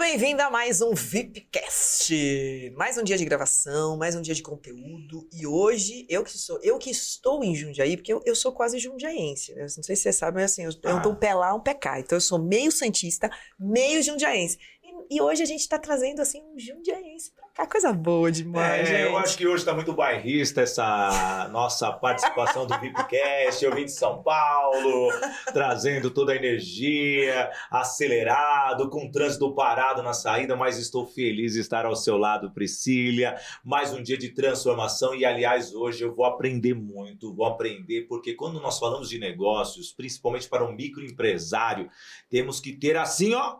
[0.00, 2.72] bem-vindo a mais um VIPcast.
[2.74, 5.28] Mais um dia de gravação, mais um dia de conteúdo.
[5.30, 8.78] E hoje, eu que sou, eu que estou em Jundiaí, porque eu, eu sou quase
[8.78, 9.54] jundiaense.
[9.54, 9.60] Né?
[9.60, 10.90] Não sei se você sabe, mas assim, eu, ah.
[10.92, 12.00] eu dou um pé lá, um pé cá.
[12.00, 14.56] Então eu sou meio santista, meio jundiaense.
[14.82, 17.66] E, e hoje a gente está trazendo assim um jundiaense cá.
[17.66, 19.06] Coisa boa demais, é.
[19.06, 23.64] Eu acho que hoje está muito bairrista essa nossa participação do VIPcast.
[23.64, 25.10] Eu vim de São Paulo,
[25.52, 31.60] trazendo toda a energia, acelerado, com o trânsito parado na saída, mas estou feliz de
[31.60, 33.36] estar ao seu lado, Priscília.
[33.64, 38.34] Mais um dia de transformação e, aliás, hoje eu vou aprender muito, vou aprender, porque
[38.34, 41.88] quando nós falamos de negócios, principalmente para um microempresário,
[42.28, 43.58] temos que ter assim, ó,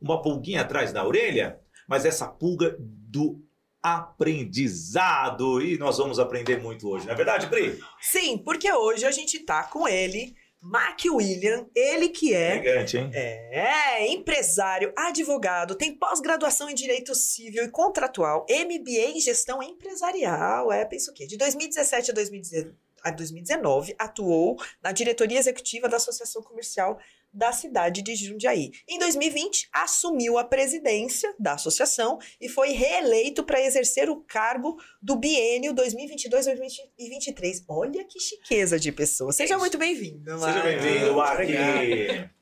[0.00, 2.76] uma pulguinha atrás da orelha, mas essa pulga
[3.10, 3.42] do
[3.82, 5.60] aprendizado.
[5.62, 7.78] E nós vamos aprender muito hoje, não é verdade, Pri?
[8.00, 12.56] Sim, porque hoje a gente tá com ele, Mark William, ele que é.
[12.56, 13.10] Elegante, hein?
[13.14, 20.70] É, empresário, advogado, tem pós-graduação em Direito Civil e Contratual, MBA em Gestão Empresarial.
[20.70, 21.26] É, pensa o quê?
[21.26, 26.98] De 2017 a 2019, atuou na diretoria executiva da Associação Comercial
[27.32, 28.70] da cidade de Jundiaí.
[28.88, 35.16] Em 2020, assumiu a presidência da associação e foi reeleito para exercer o cargo do
[35.16, 37.64] biênio 2022-2023.
[37.68, 39.32] Olha que chiqueza de pessoa.
[39.32, 40.38] Seja muito bem-vindo.
[40.38, 41.48] Seja bem-vindo, Mark.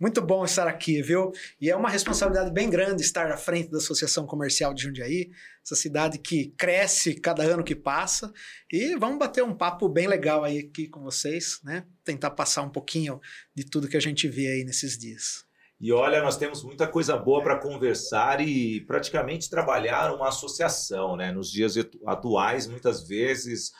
[0.00, 1.33] Muito bom estar aqui, viu?
[1.61, 5.31] E é uma responsabilidade bem grande estar à frente da Associação Comercial de Jundiaí,
[5.69, 8.33] essa cidade que cresce cada ano que passa.
[8.73, 11.85] E vamos bater um papo bem legal aí aqui com vocês, né?
[12.03, 13.21] Tentar passar um pouquinho
[13.55, 15.47] de tudo que a gente vê aí nesses dias.
[15.81, 21.31] E olha, nós temos muita coisa boa para conversar e praticamente trabalhar uma associação, né?
[21.31, 21.75] Nos dias
[22.07, 23.71] atuais, muitas vezes,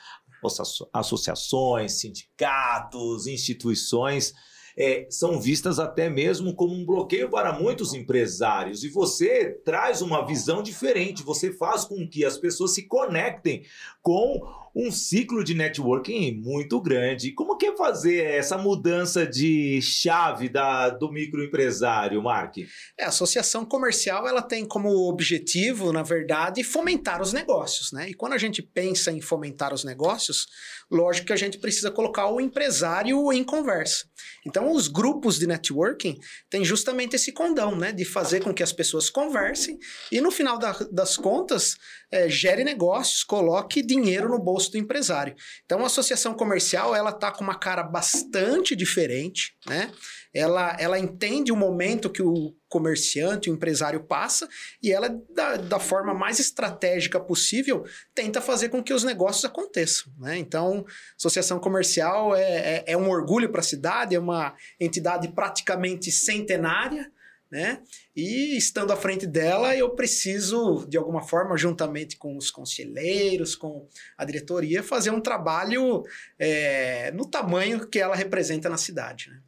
[0.92, 4.33] associações, sindicatos, instituições
[4.78, 8.84] é, são vistas até mesmo como um bloqueio para muitos empresários.
[8.84, 13.65] E você traz uma visão diferente, você faz com que as pessoas se conectem
[14.00, 14.41] com
[14.74, 17.32] um ciclo de networking muito grande.
[17.32, 22.58] Como que é fazer essa mudança de chave da, do microempresário, Mark?
[22.98, 28.10] É, a associação comercial ela tem como objetivo, na verdade, fomentar os negócios, né?
[28.10, 30.46] E quando a gente pensa em fomentar os negócios,
[30.90, 34.06] lógico que a gente precisa colocar o empresário em conversa.
[34.46, 36.18] Então, os grupos de networking
[36.48, 37.92] têm justamente esse condão, né?
[37.92, 39.78] De fazer com que as pessoas conversem
[40.10, 41.76] e, no final da, das contas,
[42.10, 45.34] é, gere negócios, coloque dinheiro no bolso do empresário.
[45.64, 49.92] Então, a associação comercial ela está com uma cara bastante diferente, né?
[50.34, 54.47] Ela, ela entende o momento que o comerciante, o empresário passa
[54.82, 60.12] e ela, da, da forma mais estratégica possível, tenta fazer com que os negócios aconteçam.
[60.18, 60.36] Né?
[60.36, 60.84] Então,
[61.16, 67.10] associação comercial é, é, é um orgulho para a cidade, é uma entidade praticamente centenária
[67.50, 67.82] né?
[68.14, 73.86] E estando à frente dela, eu preciso, de alguma forma, juntamente com os conselheiros, com
[74.16, 76.03] a diretoria, fazer um trabalho
[76.38, 79.31] é, no tamanho que ela representa na cidade.
[79.31, 79.41] Né?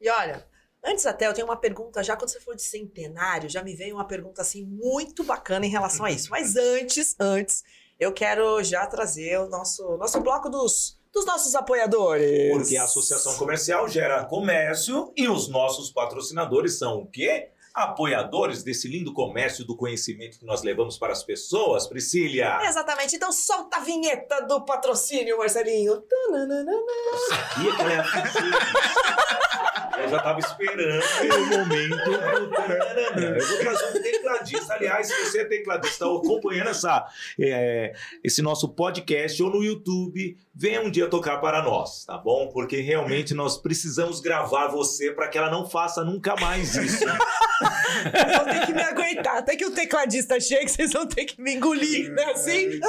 [0.00, 0.46] E olha,
[0.84, 3.96] antes até eu tenho uma pergunta, já quando você for de centenário, já me veio
[3.96, 6.30] uma pergunta assim muito bacana em relação a isso.
[6.30, 7.64] Mas antes, antes,
[7.98, 12.52] eu quero já trazer o nosso, nosso bloco dos dos nossos apoiadores.
[12.52, 17.50] Porque a associação comercial gera comércio e os nossos patrocinadores são o quê?
[17.74, 22.58] apoiadores desse lindo comércio do conhecimento que nós levamos para as pessoas, Priscília.
[22.62, 23.14] Exatamente.
[23.14, 26.02] Então solta a vinheta do patrocínio, Marcelinho.
[27.28, 31.02] Sabia que ela ia fazer Eu já estava esperando
[31.34, 32.10] o momento.
[33.16, 34.74] Eu vou trazer um tecladista.
[34.74, 37.06] Aliás, se você é tecladista, está acompanhando essa,
[37.40, 37.92] é,
[38.22, 42.48] esse nosso podcast ou no YouTube, venha um dia tocar para nós, tá bom?
[42.48, 47.04] Porque realmente nós precisamos gravar você para que ela não faça nunca mais isso.
[47.04, 49.38] Vocês vão ter que me aguentar.
[49.38, 52.24] Até que o tecladista chegue, vocês vão ter que me engolir, né?
[52.32, 52.80] Assim?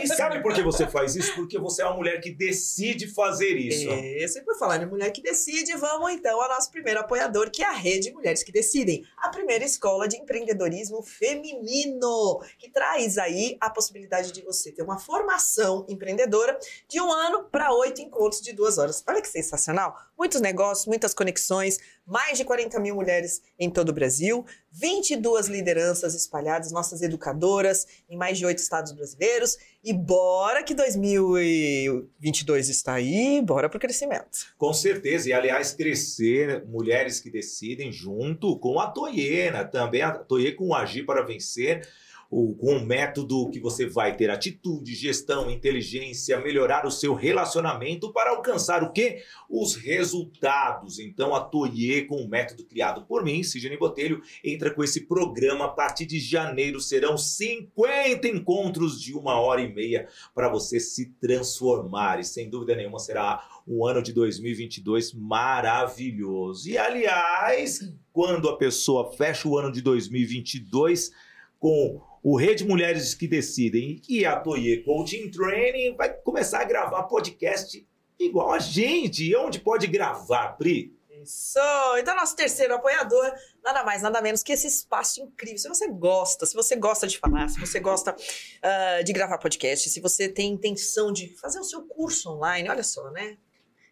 [0.00, 1.34] E sabe por que você faz isso?
[1.34, 3.88] Porque você é uma mulher que decide fazer isso.
[3.90, 7.66] É, sempre falar de mulher que decide, vamos então ao nosso primeiro apoiador, que é
[7.66, 13.68] a Rede Mulheres que Decidem, a primeira escola de empreendedorismo feminino, que traz aí a
[13.68, 16.58] possibilidade de você ter uma formação empreendedora
[16.88, 19.04] de um ano para oito encontros de duas horas.
[19.06, 19.94] Olha que sensacional!
[20.16, 26.14] Muitos negócios, muitas conexões, mais de 40 mil mulheres em todo o Brasil, 22 lideranças
[26.14, 29.58] espalhadas, nossas educadoras em mais de oito estados brasileiros.
[29.82, 34.54] E bora que 2022 está aí, bora para o crescimento.
[34.56, 40.52] Com certeza, e aliás, crescer, mulheres que decidem junto com a Toyena, também a Toye
[40.52, 41.86] com o Agir para Vencer
[42.30, 48.12] o, com um método que você vai ter atitude, gestão, inteligência, melhorar o seu relacionamento
[48.12, 49.22] para alcançar o quê?
[49.48, 50.98] Os resultados.
[50.98, 55.66] Então a Toye, com um método criado por mim, Sidney Botelho, entra com esse programa
[55.66, 56.80] a partir de janeiro.
[56.80, 62.20] Serão 50 encontros de uma hora e meia para você se transformar.
[62.20, 66.68] E sem dúvida nenhuma será um ano de 2022 maravilhoso.
[66.68, 67.80] E aliás,
[68.12, 71.10] quando a pessoa fecha o ano de 2022
[71.58, 77.04] com o Rede Mulheres que Decidem e a Toye Coaching Training vai começar a gravar
[77.04, 77.86] podcast
[78.18, 79.22] igual a gente.
[79.22, 80.92] E onde pode gravar, Pri?
[81.22, 81.60] Isso!
[81.96, 83.32] Então, nosso terceiro apoiador,
[83.62, 85.56] nada mais, nada menos que esse espaço incrível.
[85.56, 89.88] Se você gosta, se você gosta de falar, se você gosta uh, de gravar podcast,
[89.88, 93.38] se você tem intenção de fazer o seu curso online, olha só, né?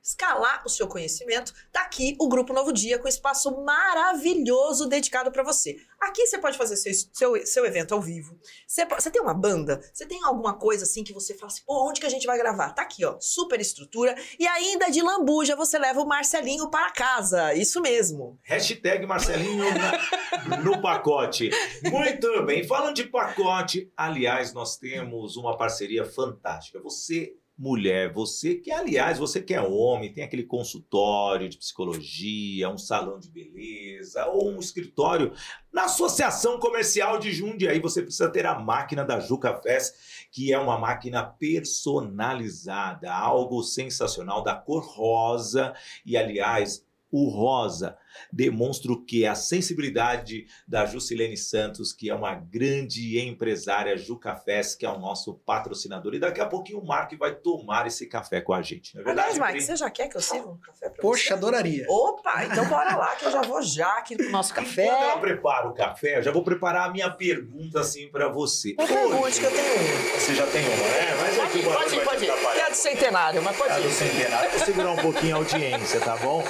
[0.04, 5.42] Escalar o seu conhecimento, tá aqui o Grupo Novo Dia com espaço maravilhoso dedicado para
[5.42, 5.78] você.
[5.98, 8.38] Aqui você pode fazer seu, seu, seu evento ao vivo.
[8.66, 9.80] Você, você tem uma banda?
[9.92, 12.36] Você tem alguma coisa assim que você fala assim, pô, onde que a gente vai
[12.36, 12.74] gravar?
[12.74, 14.14] Tá aqui, ó, super estrutura.
[14.38, 17.54] E ainda de lambuja você leva o Marcelinho para casa.
[17.54, 18.38] Isso mesmo.
[18.42, 21.50] Hashtag Marcelinho na, no pacote.
[21.82, 22.62] Muito bem.
[22.66, 26.78] Falando de pacote, aliás, nós temos uma parceria fantástica.
[26.82, 32.78] Você mulher, você que, aliás, você que é homem, tem aquele consultório de psicologia, um
[32.78, 35.32] salão de beleza ou um escritório
[35.72, 39.94] na Associação Comercial de Jundiaí, você precisa ter a máquina da Juca Fest,
[40.32, 45.74] que é uma máquina personalizada, algo sensacional, da cor rosa
[46.04, 46.84] e, aliás,
[47.16, 47.96] o rosa
[48.32, 49.24] demonstra o que?
[49.24, 54.98] A sensibilidade da Jusilene Santos, que é uma grande empresária, Ju Cafés, que é o
[54.98, 56.14] nosso patrocinador.
[56.14, 59.04] E daqui a pouquinho o Mark vai tomar esse café com a gente, não é
[59.04, 59.28] verdade?
[59.30, 61.32] Aliás, Mark, você já quer que eu sirva um café pra Poxa, você?
[61.34, 61.86] adoraria.
[61.88, 64.86] Opa, então bora lá que eu já vou já aqui pro nosso café.
[64.86, 68.74] Quando ela prepara o café, eu já vou preparar a minha pergunta assim para você.
[68.78, 70.20] Uma pergunta que eu tenho uma.
[70.20, 71.14] Você já tem uma, né?
[71.20, 72.60] Mas Pode ir, pode ir, pode ir.
[72.60, 73.92] É do centenário, mas pode É do ir.
[73.92, 74.50] centenário.
[74.50, 76.42] Vou segurar um pouquinho a audiência, tá bom?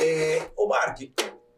[0.00, 1.00] É, ô, Mark,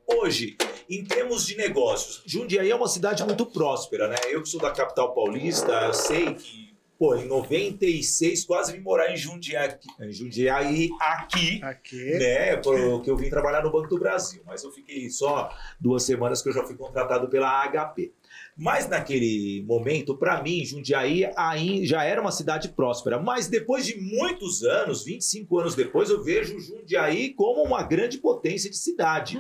[0.07, 0.57] hoje,
[0.89, 4.17] em termos de negócios, Jundiaí é uma cidade muito próspera, né?
[4.29, 9.11] Eu que sou da capital paulista, eu sei que, pô, em 96 quase vim morar
[9.13, 12.19] em Jundiaí, em Jundiaí aqui, Aqui.
[12.19, 12.57] né?
[12.57, 16.49] Porque eu vim trabalhar no Banco do Brasil, mas eu fiquei só duas semanas que
[16.49, 18.13] eu já fui contratado pela HP.
[18.57, 23.19] Mas naquele momento, para mim, Jundiaí aí já era uma cidade próspera.
[23.19, 28.71] Mas depois de muitos anos, 25 anos depois, eu vejo Jundiaí como uma grande potência
[28.71, 29.39] de cidade.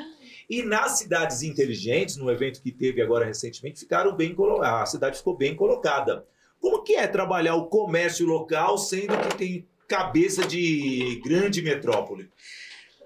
[0.48, 5.36] E nas cidades inteligentes, no evento que teve agora recentemente, ficaram bem a cidade ficou
[5.36, 6.26] bem colocada.
[6.60, 12.28] Como que é trabalhar o comércio local, sendo que tem cabeça de grande metrópole?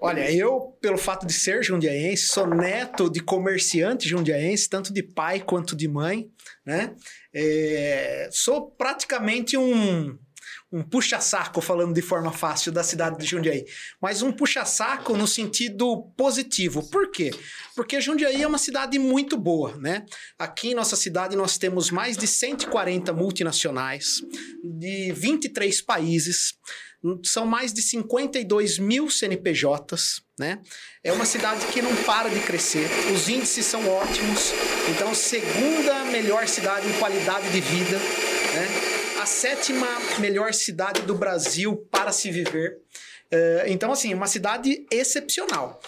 [0.01, 5.39] Olha, eu, pelo fato de ser jundiaense, sou neto de comerciante jundiaense, tanto de pai
[5.39, 6.29] quanto de mãe,
[6.65, 6.95] né?
[7.33, 10.17] É, sou praticamente um,
[10.71, 13.65] um puxa-saco, falando de forma fácil, da cidade de Jundiaí.
[14.01, 16.83] Mas um puxa-saco no sentido positivo.
[16.89, 17.31] Por quê?
[17.75, 20.05] Porque Jundiaí é uma cidade muito boa, né?
[20.37, 24.21] Aqui em nossa cidade nós temos mais de 140 multinacionais,
[24.63, 26.55] de 23 países,
[27.23, 30.59] são mais de 52 mil CNPJs, né?
[31.03, 34.51] É uma cidade que não para de crescer, os índices são ótimos,
[34.89, 39.21] então segunda melhor cidade em qualidade de vida, né?
[39.21, 39.87] A sétima
[40.19, 42.77] melhor cidade do Brasil para se viver.
[43.31, 45.81] É, então, assim, uma cidade excepcional.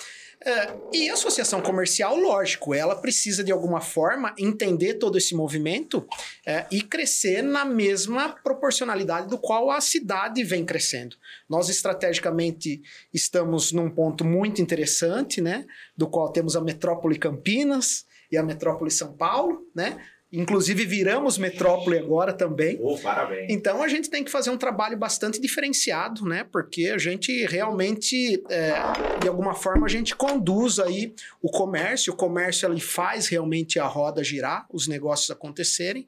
[0.45, 6.07] É, e a associação comercial, lógico, ela precisa de alguma forma entender todo esse movimento
[6.45, 11.15] é, e crescer na mesma proporcionalidade do qual a cidade vem crescendo.
[11.49, 12.81] Nós estrategicamente
[13.13, 15.65] estamos num ponto muito interessante, né?
[15.95, 19.97] Do qual temos a metrópole Campinas e a metrópole São Paulo, né?
[20.37, 22.77] Inclusive viramos metrópole agora também.
[22.79, 23.47] Oh, parabéns.
[23.49, 26.43] Então a gente tem que fazer um trabalho bastante diferenciado, né?
[26.43, 28.73] Porque a gente realmente, é,
[29.19, 33.87] de alguma forma, a gente conduz aí o comércio, o comércio ele faz realmente a
[33.87, 36.05] roda girar, os negócios acontecerem.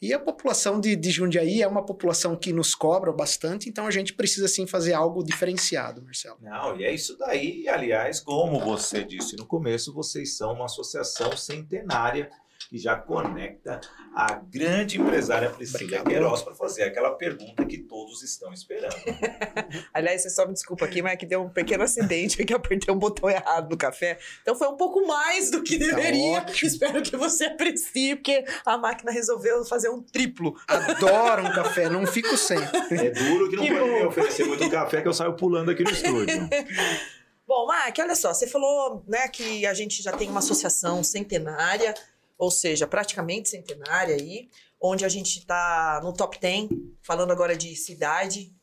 [0.00, 3.90] E a população de, de Jundiaí é uma população que nos cobra bastante, então a
[3.90, 6.38] gente precisa sim fazer algo diferenciado, Marcelo.
[6.40, 7.66] Não, e é isso daí.
[7.68, 12.30] Aliás, como você disse no começo, vocês são uma associação centenária
[12.68, 13.80] que já conecta
[14.14, 16.02] a grande empresária Priscila.
[16.04, 18.94] Queiroz para fazer aquela pergunta que todos estão esperando.
[19.94, 22.56] Aliás, você só me desculpa aqui, mas é que deu um pequeno acidente que eu
[22.56, 24.18] apertei um botão errado no café.
[24.42, 26.38] Então foi um pouco mais do que deveria.
[26.38, 26.68] ótimo.
[26.68, 30.54] Espero que você aprecie, porque a máquina resolveu fazer um triplo.
[30.66, 32.58] Adoro um café, não fico sem.
[32.58, 34.06] É duro que não Que pode me bom.
[34.08, 36.48] oferecer muito café que eu saio pulando aqui no estúdio.
[37.46, 41.94] Bom, Mark, olha só, você falou né, que a gente já tem uma associação centenária,
[42.38, 44.48] ou seja, praticamente centenária aí.
[44.80, 46.68] onde a gente está no top 10,
[47.02, 48.54] falando agora de cidade,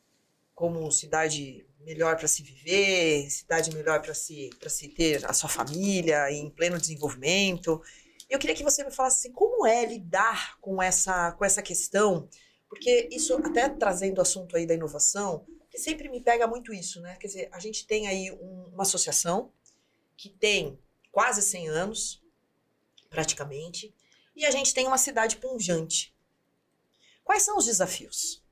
[0.54, 6.30] como cidade melhor para se viver, cidade melhor para se, se ter a sua família
[6.30, 7.82] em pleno desenvolvimento.
[8.30, 12.28] Eu queria que você me falasse assim, como é lidar com essa, com essa questão,
[12.68, 17.00] porque isso, até trazendo o assunto aí da inovação, que sempre me pega muito isso,
[17.00, 17.16] né?
[17.20, 19.52] Quer dizer, a gente tem aí um, uma associação
[20.16, 20.78] que tem
[21.10, 22.23] quase 100 anos,
[23.14, 23.94] praticamente,
[24.34, 26.12] e a gente tem uma cidade punjante.
[27.22, 28.42] Quais são os desafios?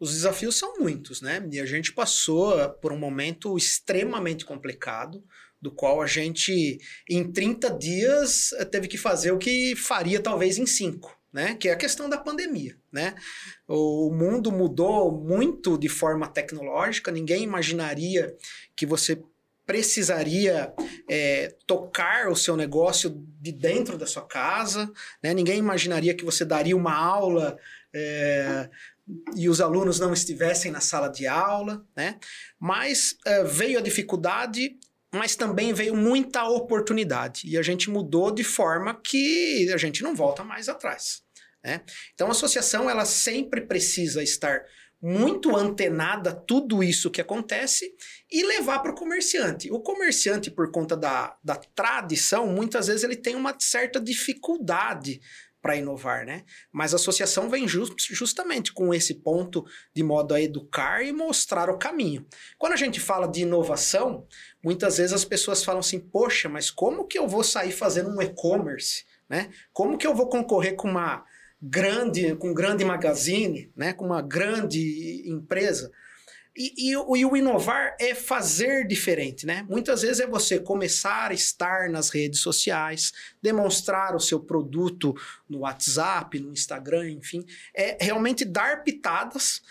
[0.00, 1.46] Os desafios são muitos, né?
[1.52, 5.22] E a gente passou por um momento extremamente complicado,
[5.60, 10.66] do qual a gente, em 30 dias, teve que fazer o que faria talvez em
[10.66, 11.22] 5.
[11.34, 12.78] Né, que é a questão da pandemia.
[12.92, 13.16] Né?
[13.66, 18.36] O mundo mudou muito de forma tecnológica, ninguém imaginaria
[18.76, 19.20] que você
[19.66, 20.72] precisaria
[21.08, 24.90] é, tocar o seu negócio de dentro da sua casa,
[25.22, 25.32] né?
[25.32, 27.56] ninguém imaginaria que você daria uma aula
[27.94, 28.68] é,
[29.36, 32.18] e os alunos não estivessem na sala de aula, né?
[32.58, 34.78] Mas uh, veio a dificuldade,
[35.12, 40.14] mas também veio muita oportunidade e a gente mudou de forma que a gente não
[40.14, 41.22] volta mais atrás,
[41.62, 41.82] né?
[42.14, 44.64] Então a associação ela sempre precisa estar
[45.06, 47.94] muito antenada tudo isso que acontece
[48.32, 49.70] e levar para o comerciante.
[49.70, 55.20] O comerciante, por conta da, da tradição, muitas vezes ele tem uma certa dificuldade
[55.60, 56.44] para inovar, né?
[56.72, 61.68] Mas a associação vem just, justamente com esse ponto de modo a educar e mostrar
[61.68, 62.26] o caminho.
[62.56, 64.26] Quando a gente fala de inovação,
[64.62, 68.22] muitas vezes as pessoas falam assim: "Poxa, mas como que eu vou sair fazendo um
[68.22, 69.50] e-commerce, né?
[69.70, 71.24] Como que eu vou concorrer com uma
[71.68, 75.90] grande, com um grande magazine, né, com uma grande empresa?"
[76.56, 79.66] E, e, e, o inovar é fazer diferente, né?
[79.68, 85.12] Muitas vezes é você começar a estar nas redes sociais, demonstrar o seu produto
[85.48, 87.44] no WhatsApp, no Instagram, enfim.
[87.74, 89.62] É realmente dar pitadas,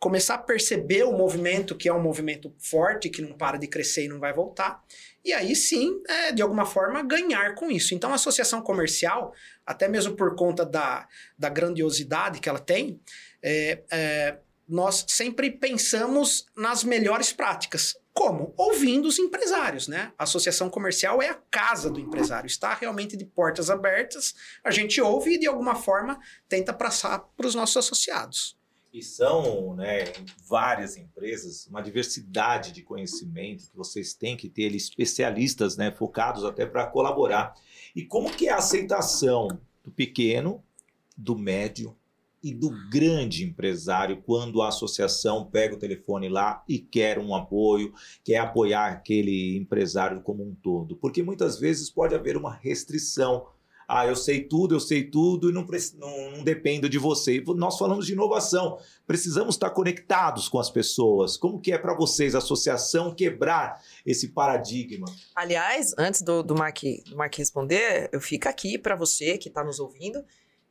[0.00, 4.06] começar a perceber o movimento, que é um movimento forte, que não para de crescer
[4.06, 4.82] e não vai voltar.
[5.24, 7.94] E aí sim, é, de alguma forma, ganhar com isso.
[7.94, 9.32] Então, a associação comercial,
[9.64, 11.06] até mesmo por conta da,
[11.38, 13.00] da grandiosidade que ela tem,
[13.42, 14.38] é, é
[14.68, 17.96] nós sempre pensamos nas melhores práticas.
[18.14, 18.54] Como?
[18.56, 20.12] Ouvindo os empresários, né?
[20.18, 25.00] A associação comercial é a casa do empresário, está realmente de portas abertas, a gente
[25.00, 28.56] ouve e de alguma forma tenta passar para os nossos associados.
[28.92, 30.04] E são né,
[30.46, 36.66] várias empresas, uma diversidade de conhecimento que vocês têm que ter especialistas né, focados até
[36.66, 37.54] para colaborar.
[37.96, 39.48] E como que é a aceitação
[39.82, 40.62] do pequeno,
[41.16, 41.96] do médio
[42.42, 47.94] e do grande empresário quando a associação pega o telefone lá e quer um apoio,
[48.24, 50.96] quer apoiar aquele empresário como um todo.
[50.96, 53.46] Porque muitas vezes pode haver uma restrição.
[53.94, 55.66] Ah, eu sei tudo, eu sei tudo e não,
[55.98, 57.44] não, não dependo de você.
[57.48, 61.36] Nós falamos de inovação, precisamos estar conectados com as pessoas.
[61.36, 65.04] Como que é para vocês, a associação, quebrar esse paradigma?
[65.34, 69.62] Aliás, antes do, do, Mark, do Mark responder, eu fico aqui para você que está
[69.62, 70.24] nos ouvindo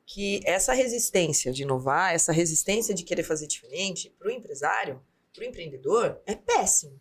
[0.04, 5.00] que essa resistência de inovar, essa resistência de querer fazer diferente, para o empresário,
[5.32, 7.00] para o empreendedor, é péssimo.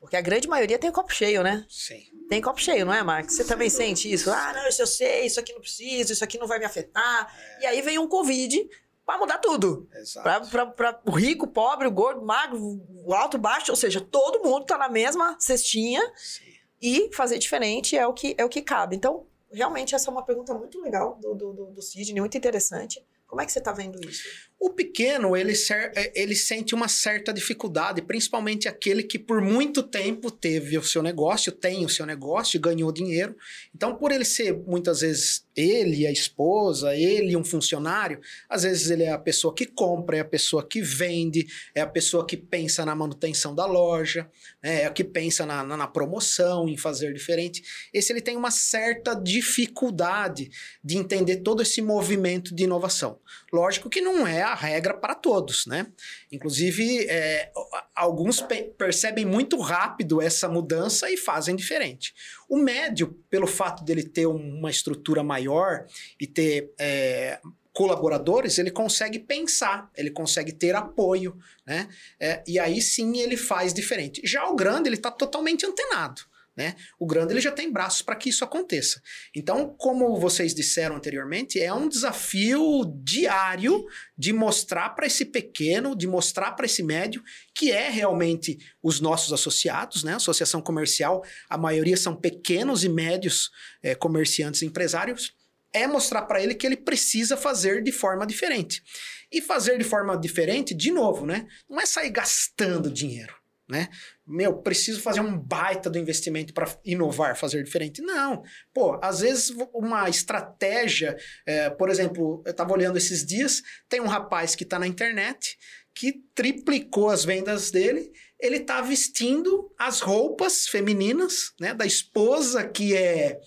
[0.00, 1.66] Porque a grande maioria tem copo cheio, né?
[1.68, 2.02] Sim.
[2.28, 3.34] Tem copo cheio, não é, Marcos?
[3.34, 4.30] Você Sim, também sente isso?
[4.30, 7.34] Ah, não, isso eu sei, isso aqui não preciso, isso aqui não vai me afetar.
[7.58, 7.62] É.
[7.62, 8.68] E aí vem um Covid
[9.04, 9.88] para mudar tudo.
[10.22, 12.58] Para o rico, o pobre, o gordo, o magro,
[13.04, 16.02] o alto, o baixo, ou seja, todo mundo está na mesma cestinha.
[16.14, 16.44] Sim.
[16.80, 18.94] E fazer diferente é o que, é o que cabe.
[18.94, 23.04] Então, realmente essa é uma pergunta muito legal do, do, do, do Sidney, muito interessante.
[23.26, 24.22] Como é que você está vendo isso?
[24.60, 25.52] O pequeno, ele,
[25.94, 31.00] é, ele sente uma certa dificuldade, principalmente aquele que por muito tempo teve o seu
[31.00, 33.36] negócio, tem o seu negócio, ganhou dinheiro.
[33.72, 39.04] Então, por ele ser muitas vezes ele, a esposa, ele, um funcionário, às vezes ele
[39.04, 42.84] é a pessoa que compra, é a pessoa que vende, é a pessoa que pensa
[42.84, 44.28] na manutenção da loja,
[44.62, 47.62] né, é a que pensa na, na, na promoção, em fazer diferente.
[47.92, 50.50] Esse ele tem uma certa dificuldade
[50.82, 53.20] de entender todo esse movimento de inovação.
[53.52, 55.86] Lógico que não é a regra para todos, né?
[56.30, 57.50] Inclusive, é,
[57.94, 58.44] alguns
[58.76, 62.14] percebem muito rápido essa mudança e fazem diferente.
[62.48, 65.86] O médio, pelo fato dele ter uma estrutura maior
[66.20, 67.38] e ter é,
[67.72, 71.88] colaboradores, ele consegue pensar, ele consegue ter apoio, né?
[72.18, 74.20] É, e aí sim ele faz diferente.
[74.24, 76.22] Já o grande, ele está totalmente antenado.
[76.58, 76.74] Né?
[76.98, 79.00] O grande ele já tem braços para que isso aconteça.
[79.32, 83.86] Então, como vocês disseram anteriormente, é um desafio diário
[84.18, 87.22] de mostrar para esse pequeno, de mostrar para esse médio,
[87.54, 90.14] que é realmente os nossos associados, né?
[90.14, 95.32] Associação comercial, a maioria são pequenos e médios é, comerciantes empresários,
[95.72, 98.82] é mostrar para ele que ele precisa fazer de forma diferente.
[99.30, 101.46] E fazer de forma diferente, de novo, né?
[101.70, 103.32] Não é sair gastando dinheiro,
[103.68, 103.88] né?
[104.26, 108.00] Meu, preciso fazer um baita do investimento para inovar, fazer diferente.
[108.00, 108.42] Não.
[108.72, 114.06] Pô, às vezes uma estratégia, é, por exemplo, eu estava olhando esses dias, tem um
[114.06, 115.58] rapaz que está na internet
[115.94, 118.10] que triplicou as vendas dele.
[118.40, 123.38] Ele está vestindo as roupas femininas, né, da esposa que é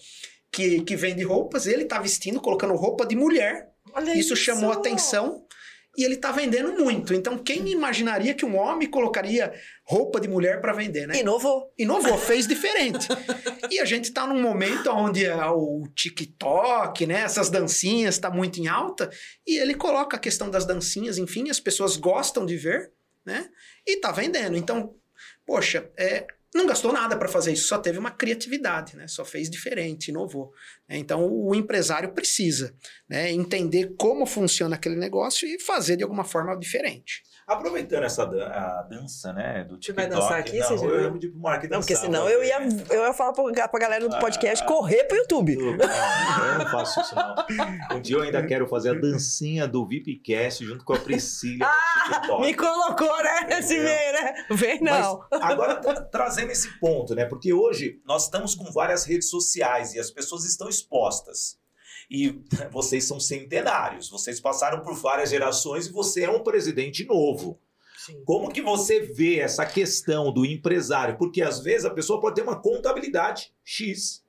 [0.52, 1.66] que, que vende roupas.
[1.66, 3.70] Ele está vestindo, colocando roupa de mulher.
[3.94, 5.46] Olha isso, isso chamou atenção
[5.98, 7.14] e ele está vendendo muito.
[7.14, 11.20] Então, quem imaginaria que um homem colocaria roupa de mulher para vender, né?
[11.20, 11.74] Inovou.
[11.78, 13.08] Inovou, fez diferente.
[13.70, 18.68] e a gente está num momento onde o TikTok, né, essas dancinhas está muito em
[18.68, 19.10] alta,
[19.46, 22.92] e ele coloca a questão das dancinhas, enfim, as pessoas gostam de ver,
[23.26, 23.50] né?
[23.86, 24.56] E está vendendo.
[24.56, 24.96] Então,
[25.46, 29.08] poxa, é, não gastou nada para fazer isso, só teve uma criatividade, né?
[29.08, 30.52] Só fez diferente, inovou.
[30.88, 30.98] Né?
[30.98, 32.76] Então o empresário precisa
[33.08, 37.24] né, entender como funciona aquele negócio e fazer de alguma forma diferente.
[37.48, 39.86] Aproveitando essa dan a dança, né, do TikTok.
[39.86, 40.60] Você vai dançar aqui?
[40.60, 41.72] Não, eu ia pedir pro Mark dançar.
[41.72, 45.04] Não, porque senão eu ia, eu ia falar pra, pra galera do podcast ah, correr
[45.06, 45.56] pro YouTube.
[45.62, 47.36] Não, eu não faço isso não.
[47.98, 52.40] Um dia eu ainda quero fazer a dancinha do VIPcast junto com a Priscila ah,
[52.40, 54.46] Me colocou, né, nesse meio, né?
[54.52, 55.24] Vem não.
[55.32, 55.76] Mas agora
[56.12, 60.46] trazendo esse ponto, né, porque hoje nós estamos com várias redes sociais e as pessoas
[60.46, 61.61] estão expostas.
[62.12, 67.58] E vocês são centenários, vocês passaram por várias gerações e você é um presidente novo.
[68.06, 68.22] Sim.
[68.26, 71.18] Como que você vê essa questão do empresário?
[71.18, 74.22] Porque às vezes a pessoa pode ter uma contabilidade X.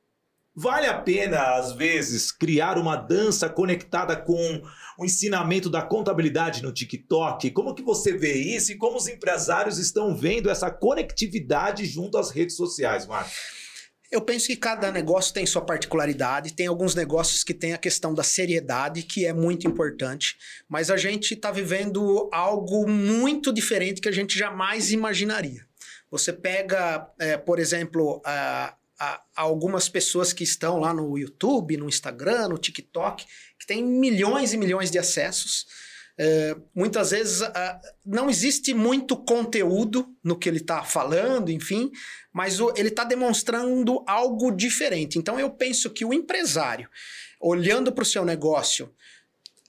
[0.55, 4.63] Vale a pena, às vezes, criar uma dança conectada com
[4.99, 7.51] o ensinamento da contabilidade no TikTok?
[7.53, 12.31] Como que você vê isso e como os empresários estão vendo essa conectividade junto às
[12.31, 13.62] redes sociais, Marcos?
[14.13, 18.13] Eu penso que cada negócio tem sua particularidade, tem alguns negócios que tem a questão
[18.13, 20.37] da seriedade, que é muito importante,
[20.69, 25.67] mas a gente está vivendo algo muito diferente que a gente jamais imaginaria.
[26.11, 31.89] Você pega, é, por exemplo, a, a, algumas pessoas que estão lá no YouTube, no
[31.89, 33.25] Instagram, no TikTok,
[33.59, 35.67] que tem milhões e milhões de acessos.
[36.19, 37.41] É, muitas vezes
[38.05, 41.91] não existe muito conteúdo no que ele está falando, enfim,
[42.33, 45.19] mas o, ele está demonstrando algo diferente.
[45.19, 46.89] Então eu penso que o empresário,
[47.41, 48.93] olhando para o seu negócio,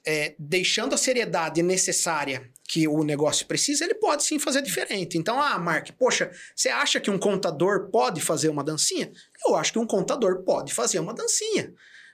[0.06, 5.18] é, deixando a seriedade necessária que o negócio precisa, ele pode sim fazer diferente.
[5.18, 9.12] Então, ah, Mark, poxa, você acha que um contador pode fazer uma dancinha?
[9.46, 11.74] Eu acho que um contador pode fazer uma dancinha.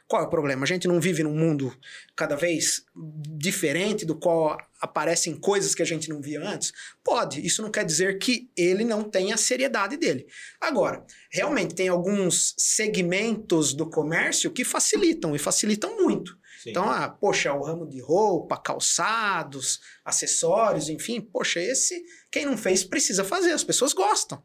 [0.10, 0.63] Qual é o problema?
[0.63, 1.72] A gente não vive num mundo
[2.15, 2.84] cada vez
[3.38, 6.74] diferente do qual aparecem coisas que a gente não via antes?
[7.04, 7.45] Pode.
[7.45, 10.26] Isso não quer dizer que ele não tenha a seriedade dele.
[10.60, 16.36] Agora, realmente tem alguns segmentos do comércio que facilitam e facilitam muito.
[16.63, 16.72] Sim.
[16.72, 22.84] Então, ah, poxa, o ramo de roupa, calçados, acessórios, enfim, poxa, esse quem não fez
[22.84, 24.41] precisa fazer, as pessoas gostam.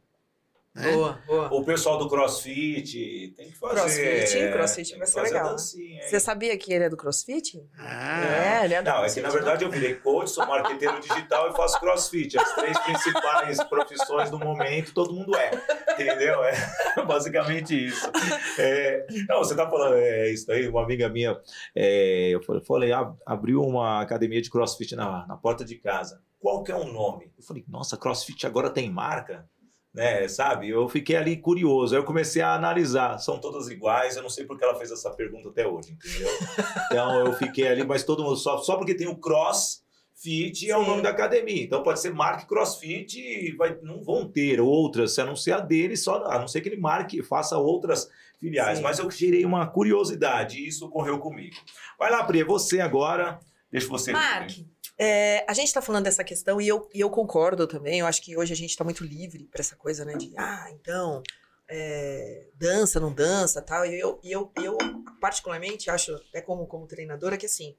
[0.75, 0.91] Né?
[0.93, 1.55] Boa, boa.
[1.55, 4.53] O pessoal do CrossFit tem que fazer.
[4.53, 5.57] Crossfit, crossfit vai ser legal.
[5.57, 7.65] Você sabia que ele é do CrossFit?
[7.79, 10.45] Ah, é, ele é do Não, crossfit, é que na verdade eu virei coach, sou
[10.45, 12.37] marqueteiro digital e faço CrossFit.
[12.37, 15.53] As três principais profissões do momento, todo mundo é.
[15.93, 16.43] Entendeu?
[16.43, 16.55] É
[17.07, 18.11] basicamente isso.
[18.59, 21.41] É, não, você tá falando é, isso aí, uma amiga minha,
[21.73, 22.91] é, eu falei, falei,
[23.25, 26.21] abriu uma academia de CrossFit na, na porta de casa.
[26.41, 27.33] Qual que é o nome?
[27.39, 29.49] Eu falei, nossa, CrossFit agora tem marca?
[29.95, 30.69] Né, sabe?
[30.69, 34.45] Eu fiquei ali curioso, aí eu comecei a analisar, são todas iguais, eu não sei
[34.45, 36.29] porque ela fez essa pergunta até hoje, entendeu?
[36.91, 39.85] Então eu fiquei ali, mas todo mundo só, só porque tem o cross
[40.17, 44.27] fit é o nome da academia, então pode ser marque crossfit e vai, não vão
[44.27, 47.59] ter outras, a não ser a dele, só, a não ser que ele marque, faça
[47.59, 48.09] outras
[48.41, 48.85] filiais, Sim.
[48.85, 51.57] mas eu gerei uma curiosidade e isso ocorreu comigo.
[51.99, 53.39] Vai lá, Pri, você agora,
[53.71, 54.13] deixa você...
[54.13, 54.67] Marque.
[54.97, 58.01] É, a gente está falando dessa questão e eu, e eu concordo também.
[58.01, 60.15] Eu acho que hoje a gente está muito livre para essa coisa, né?
[60.15, 61.23] De, ah, então,
[61.69, 63.85] é, dança, não dança, tal.
[63.85, 64.79] E eu, e eu, eu,
[65.21, 67.77] particularmente, acho, até como, como treinadora, que assim,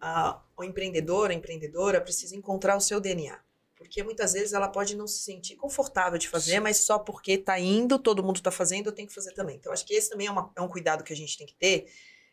[0.00, 3.38] a, o empreendedor, a empreendedora precisa encontrar o seu DNA.
[3.76, 7.60] Porque muitas vezes ela pode não se sentir confortável de fazer, mas só porque está
[7.60, 9.54] indo, todo mundo está fazendo, eu tenho que fazer também.
[9.54, 11.54] Então, acho que esse também é, uma, é um cuidado que a gente tem que
[11.54, 11.86] ter.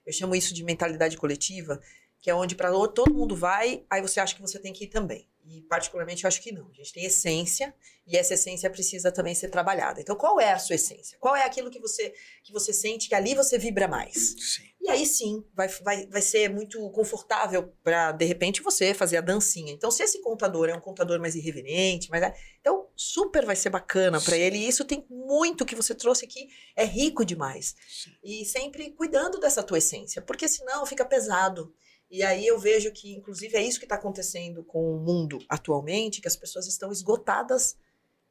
[0.03, 1.79] Eu chamo isso de mentalidade coletiva
[2.25, 4.88] que é onde para todo mundo vai, aí você acha que você tem que ir
[4.88, 5.29] também.
[5.45, 6.67] E particularmente eu acho que não.
[6.71, 7.71] A gente tem essência
[8.07, 10.01] e essa essência precisa também ser trabalhada.
[10.01, 11.19] Então qual é a sua essência?
[11.19, 14.33] Qual é aquilo que você que você sente que ali você vibra mais?
[14.39, 14.63] Sim.
[14.81, 19.21] E aí sim, vai, vai, vai ser muito confortável para de repente você fazer a
[19.21, 19.71] dancinha.
[19.71, 23.69] Então se esse contador é um contador mais irreverente, mas é, então super vai ser
[23.69, 24.57] bacana para ele.
[24.57, 27.75] E isso tem muito que você trouxe aqui, é rico demais.
[27.88, 28.09] Sim.
[28.23, 31.71] E sempre cuidando dessa tua essência, porque senão fica pesado.
[32.09, 36.21] E aí eu vejo que, inclusive, é isso que está acontecendo com o mundo atualmente,
[36.21, 37.77] que as pessoas estão esgotadas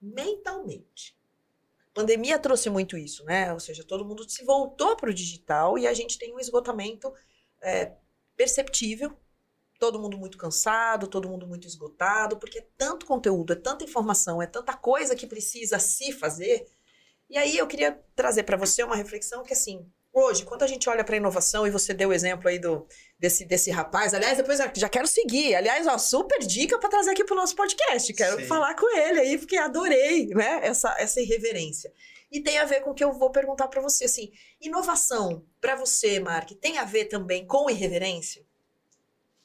[0.01, 1.17] mentalmente.
[1.89, 3.53] A pandemia trouxe muito isso, né?
[3.53, 7.13] Ou seja, todo mundo se voltou para o digital e a gente tem um esgotamento
[7.61, 7.93] é,
[8.37, 9.17] perceptível
[9.79, 14.41] todo mundo muito cansado, todo mundo muito esgotado, porque é tanto conteúdo, é tanta informação,
[14.41, 16.67] é tanta coisa que precisa se fazer.
[17.29, 20.89] E aí eu queria trazer para você uma reflexão que assim, hoje, quando a gente
[20.89, 22.87] olha para a inovação e você deu o exemplo aí do
[23.19, 25.55] desse, desse rapaz, aliás, depois já quero seguir.
[25.55, 28.13] Aliás, ó, super dica para trazer aqui para o nosso podcast.
[28.13, 28.47] Quero Sim.
[28.47, 31.93] falar com ele aí porque adorei, né, essa essa irreverência.
[32.31, 35.77] E tem a ver com o que eu vou perguntar para você assim, inovação para
[35.77, 38.43] você, Mark, tem a ver também com irreverência?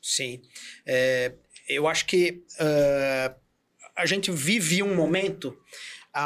[0.01, 0.41] Sim.
[0.85, 1.33] É,
[1.67, 3.35] eu acho que uh,
[3.95, 5.55] a gente vive um momento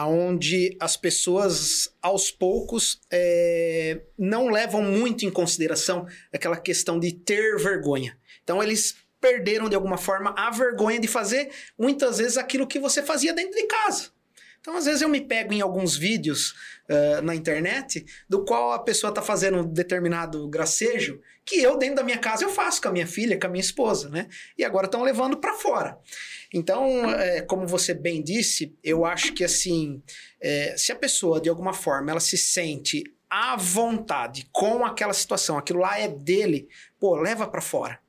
[0.02, 7.58] onde as pessoas, aos poucos, é, não levam muito em consideração aquela questão de ter
[7.58, 8.18] vergonha.
[8.44, 13.02] Então, eles perderam, de alguma forma, a vergonha de fazer, muitas vezes, aquilo que você
[13.02, 14.12] fazia dentro de casa.
[14.60, 16.56] Então, às vezes, eu me pego em alguns vídeos
[16.90, 21.98] uh, na internet, do qual a pessoa está fazendo um determinado gracejo, que eu, dentro
[21.98, 24.28] da minha casa, eu faço com a minha filha, com a minha esposa, né?
[24.58, 25.98] E agora estão levando para fora.
[26.54, 30.02] Então, é, como você bem disse, eu acho que, assim,
[30.40, 35.58] é, se a pessoa, de alguma forma, ela se sente à vontade com aquela situação,
[35.58, 36.70] aquilo lá é dele,
[37.00, 38.00] pô, leva para fora.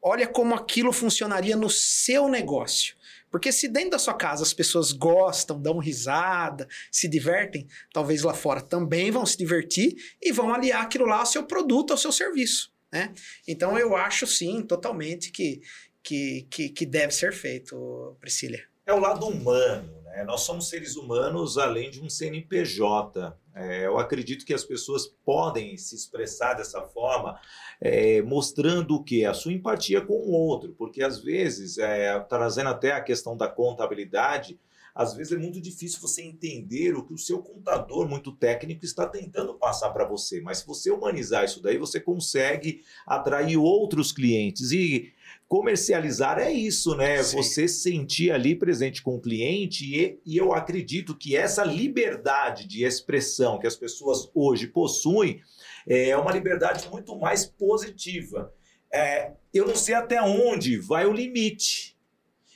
[0.00, 2.94] Olha como aquilo funcionaria no seu negócio.
[3.30, 8.34] Porque se dentro da sua casa as pessoas gostam, dão risada, se divertem, talvez lá
[8.34, 12.10] fora também vão se divertir e vão aliar aquilo lá ao seu produto, ao seu
[12.10, 12.72] serviço.
[12.92, 13.14] Né?
[13.46, 15.60] Então eu acho sim, totalmente, que,
[16.02, 18.58] que, que, que deve ser feito, Priscila.
[18.84, 20.24] É o lado humano, né?
[20.24, 23.36] Nós somos seres humanos além de um CNPJ.
[23.54, 27.38] É, eu acredito que as pessoas podem se expressar dessa forma,
[27.80, 29.24] é, mostrando o que?
[29.24, 33.48] A sua empatia com o outro, porque às vezes, é, trazendo até a questão da
[33.48, 34.58] contabilidade,
[34.94, 39.06] às vezes é muito difícil você entender o que o seu contador muito técnico está
[39.06, 40.40] tentando passar para você.
[40.40, 44.72] Mas se você humanizar isso daí, você consegue atrair outros clientes.
[44.72, 45.12] E
[45.48, 47.22] comercializar é isso, né?
[47.22, 47.36] Sim.
[47.36, 52.84] Você sentir ali presente com o cliente e, e, eu acredito que essa liberdade de
[52.84, 55.40] expressão que as pessoas hoje possuem
[55.86, 58.52] é uma liberdade muito mais positiva.
[58.92, 61.96] É, eu não sei até onde vai o limite.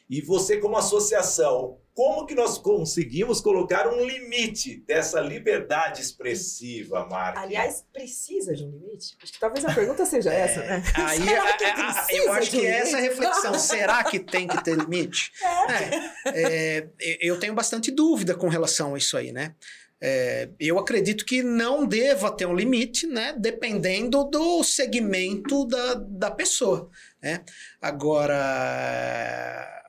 [0.09, 7.39] E você, como associação, como que nós conseguimos colocar um limite dessa liberdade expressiva, Mark?
[7.39, 9.17] Aliás, precisa de um limite?
[9.23, 10.83] Acho que talvez a pergunta seja é, essa, né?
[10.93, 13.55] Aí, a, a, eu acho que um é essa reflexão.
[13.57, 15.31] Será que tem que ter limite?
[15.41, 15.95] É.
[16.27, 19.55] É, é eu tenho bastante dúvida com relação a isso aí, né?
[20.01, 23.37] É, eu acredito que não deva ter um limite, né?
[23.39, 26.91] Dependendo do segmento da, da pessoa,
[27.23, 27.45] né?
[27.81, 29.84] Agora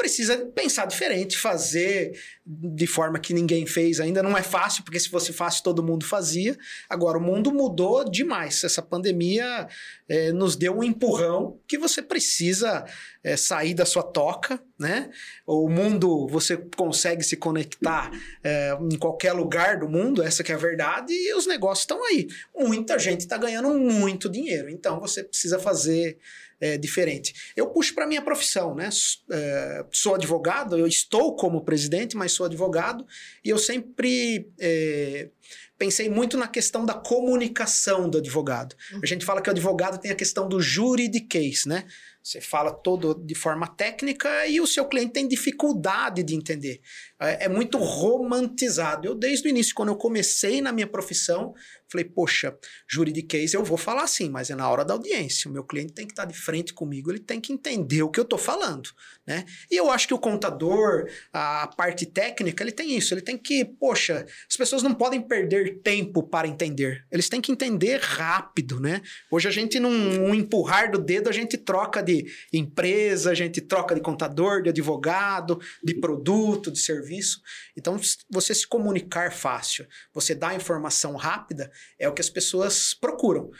[0.00, 4.22] precisa pensar diferente, fazer de forma que ninguém fez ainda.
[4.22, 6.56] Não é fácil, porque se fosse fácil todo mundo fazia.
[6.88, 8.64] Agora, o mundo mudou demais.
[8.64, 9.68] Essa pandemia
[10.08, 12.82] é, nos deu um empurrão que você precisa
[13.22, 15.10] é, sair da sua toca, né?
[15.46, 18.10] O mundo, você consegue se conectar
[18.42, 22.02] é, em qualquer lugar do mundo, essa que é a verdade, e os negócios estão
[22.06, 22.26] aí.
[22.56, 26.18] Muita gente está ganhando muito dinheiro, então você precisa fazer
[26.60, 27.52] é, diferente.
[27.56, 28.88] Eu puxo para minha profissão, né?
[29.30, 33.06] É, sou advogado, eu estou como presidente, mas sou advogado
[33.44, 35.30] e eu sempre é,
[35.78, 38.76] pensei muito na questão da comunicação do advogado.
[39.02, 41.86] A gente fala que o advogado tem a questão do juridiquês, né?
[42.22, 46.80] Você fala todo de forma técnica e o seu cliente tem dificuldade de entender.
[47.18, 49.06] É, é muito romantizado.
[49.06, 51.54] Eu, desde o início, quando eu comecei na minha profissão,
[51.90, 52.56] falei, poxa,
[52.88, 55.50] juridiquês eu vou falar assim, mas é na hora da audiência.
[55.50, 58.20] O meu cliente tem que estar de frente comigo, ele tem que entender o que
[58.20, 58.90] eu estou falando.
[59.26, 59.44] Né?
[59.70, 63.12] E eu acho que o contador, a parte técnica, ele tem isso.
[63.14, 67.04] Ele tem que, poxa, as pessoas não podem perder tempo para entender.
[67.10, 69.00] Eles têm que entender rápido, né?
[69.30, 69.90] Hoje a gente, num
[70.24, 72.09] um empurrar do dedo, a gente troca de
[72.52, 77.40] empresa, a gente troca de contador, de advogado, de produto, de serviço.
[77.76, 77.98] Então,
[78.30, 83.50] você se comunicar fácil, você dar informação rápida, é o que as pessoas procuram.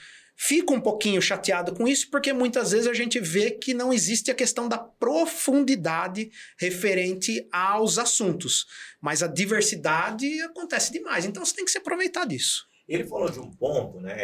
[0.42, 4.30] Fico um pouquinho chateado com isso, porque muitas vezes a gente vê que não existe
[4.30, 8.64] a questão da profundidade referente aos assuntos.
[9.02, 11.26] Mas a diversidade acontece demais.
[11.26, 12.66] Então você tem que se aproveitar disso.
[12.88, 14.16] Ele falou de um ponto, né?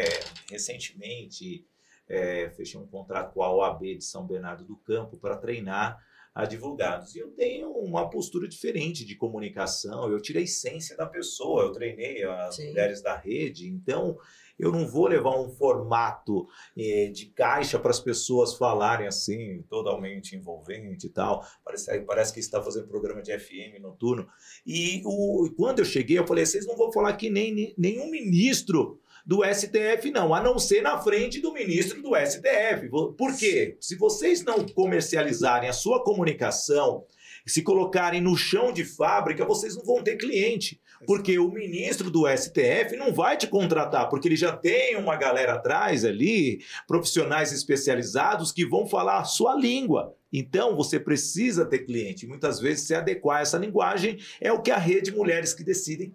[0.50, 1.66] Recentemente,
[2.08, 5.98] é, fechei um contrato com a OAB de São Bernardo do Campo para treinar
[6.34, 7.14] advogados.
[7.14, 11.72] E eu tenho uma postura diferente de comunicação, eu tirei a essência da pessoa, eu
[11.72, 12.68] treinei as Sim.
[12.68, 14.18] mulheres da rede, então
[14.58, 20.36] eu não vou levar um formato eh, de caixa para as pessoas falarem assim, totalmente
[20.36, 21.42] envolvente e tal.
[21.64, 24.26] Parece, parece que está fazendo programa de FM noturno.
[24.66, 28.10] E o, quando eu cheguei, eu falei: vocês não vão falar que nem ni- nenhum
[28.10, 32.88] ministro do STF, não, a não ser na frente do ministro do STF.
[32.88, 33.76] Por quê?
[33.80, 37.04] Se vocês não comercializarem a sua comunicação,
[37.44, 40.80] se colocarem no chão de fábrica, vocês não vão ter cliente.
[41.06, 45.54] Porque o ministro do STF não vai te contratar, porque ele já tem uma galera
[45.54, 50.14] atrás ali, profissionais especializados que vão falar a sua língua.
[50.32, 52.26] Então você precisa ter cliente.
[52.26, 56.14] Muitas vezes se adequar a essa linguagem é o que a rede Mulheres que Decidem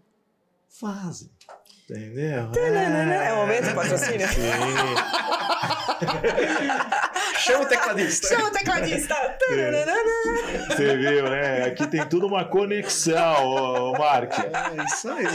[0.67, 1.29] fazem.
[1.91, 2.49] Entendeu?
[2.55, 4.25] É o momento do patrocínio?
[7.43, 8.27] Chama o tecladista.
[8.29, 9.37] Chama o tecladista!
[10.69, 11.63] Você viu, né?
[11.65, 14.31] Aqui tem tudo uma conexão, ô, Mark.
[14.39, 15.25] É isso aí.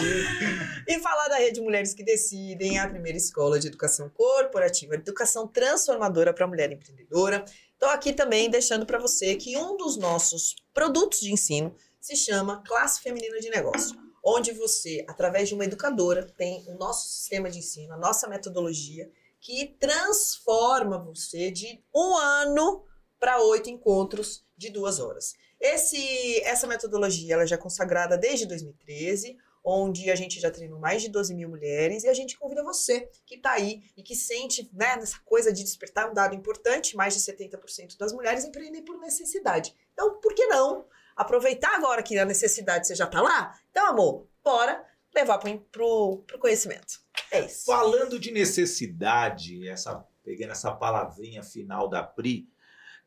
[0.88, 6.32] E falar da Rede Mulheres que Decidem, a primeira escola de educação corporativa, educação transformadora
[6.32, 7.44] para a mulher empreendedora.
[7.72, 12.62] Estou aqui também deixando para você que um dos nossos produtos de ensino se chama
[12.66, 17.60] Classe Feminina de Negócio, onde você, através de uma educadora, tem o nosso sistema de
[17.60, 19.08] ensino, a nossa metodologia,
[19.40, 22.84] que transforma você de um ano
[23.20, 25.34] para oito encontros de duas horas.
[25.60, 31.02] Esse, essa metodologia ela já é consagrada desde 2013, onde a gente já treinou mais
[31.02, 34.68] de 12 mil mulheres e a gente convida você que está aí e que sente
[34.72, 38.98] né, nessa coisa de despertar um dado importante, mais de 70% das mulheres empreendem por
[38.98, 39.72] necessidade.
[39.92, 40.84] Então, por que não
[41.16, 43.58] aproveitar agora que a necessidade você já está lá?
[43.70, 47.00] Então, amor, bora levar para o conhecimento.
[47.30, 47.64] É isso.
[47.64, 52.48] Falando de necessidade, essa, pegando essa palavrinha final da Pri,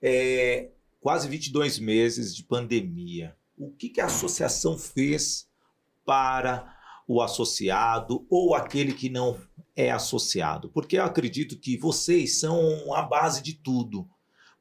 [0.02, 0.70] é,
[1.00, 3.36] quase 22 meses de pandemia.
[3.58, 5.48] O que, que a associação fez
[6.06, 6.76] para
[7.08, 9.40] o associado ou aquele que não
[9.76, 10.70] é associado?
[10.70, 14.10] Porque eu acredito que vocês são a base de tudo.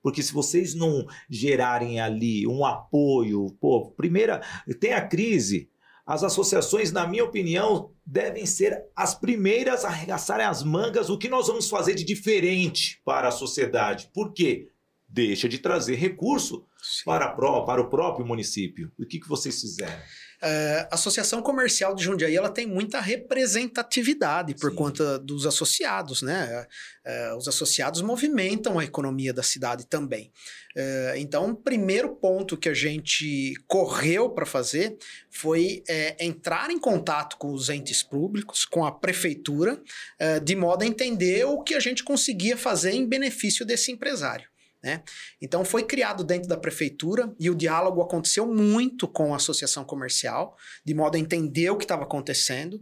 [0.09, 4.41] Porque se vocês não gerarem ali um apoio, pô, primeira,
[4.81, 5.69] tem a crise,
[6.07, 11.29] as associações, na minha opinião, devem ser as primeiras a arregaçarem as mangas o que
[11.29, 14.09] nós vamos fazer de diferente para a sociedade.
[14.15, 14.69] Por quê?
[15.07, 16.65] Deixa de trazer recurso
[17.05, 18.91] para, a pró- para o próprio município.
[18.99, 20.01] O que, que vocês fizeram?
[20.41, 24.77] É, a Associação Comercial de Jundiaí ela tem muita representatividade por Sim.
[24.77, 26.67] conta dos associados, né?
[27.05, 30.31] É, os associados movimentam a economia da cidade também.
[30.77, 34.97] É, então, o primeiro ponto que a gente correu para fazer
[35.29, 39.81] foi é, entrar em contato com os entes públicos, com a prefeitura,
[40.19, 44.49] é, de modo a entender o que a gente conseguia fazer em benefício desse empresário.
[44.83, 45.03] Né?
[45.43, 50.57] Então foi criado dentro da prefeitura e o diálogo aconteceu muito com a associação comercial,
[50.85, 52.81] de modo a entender o que estava acontecendo,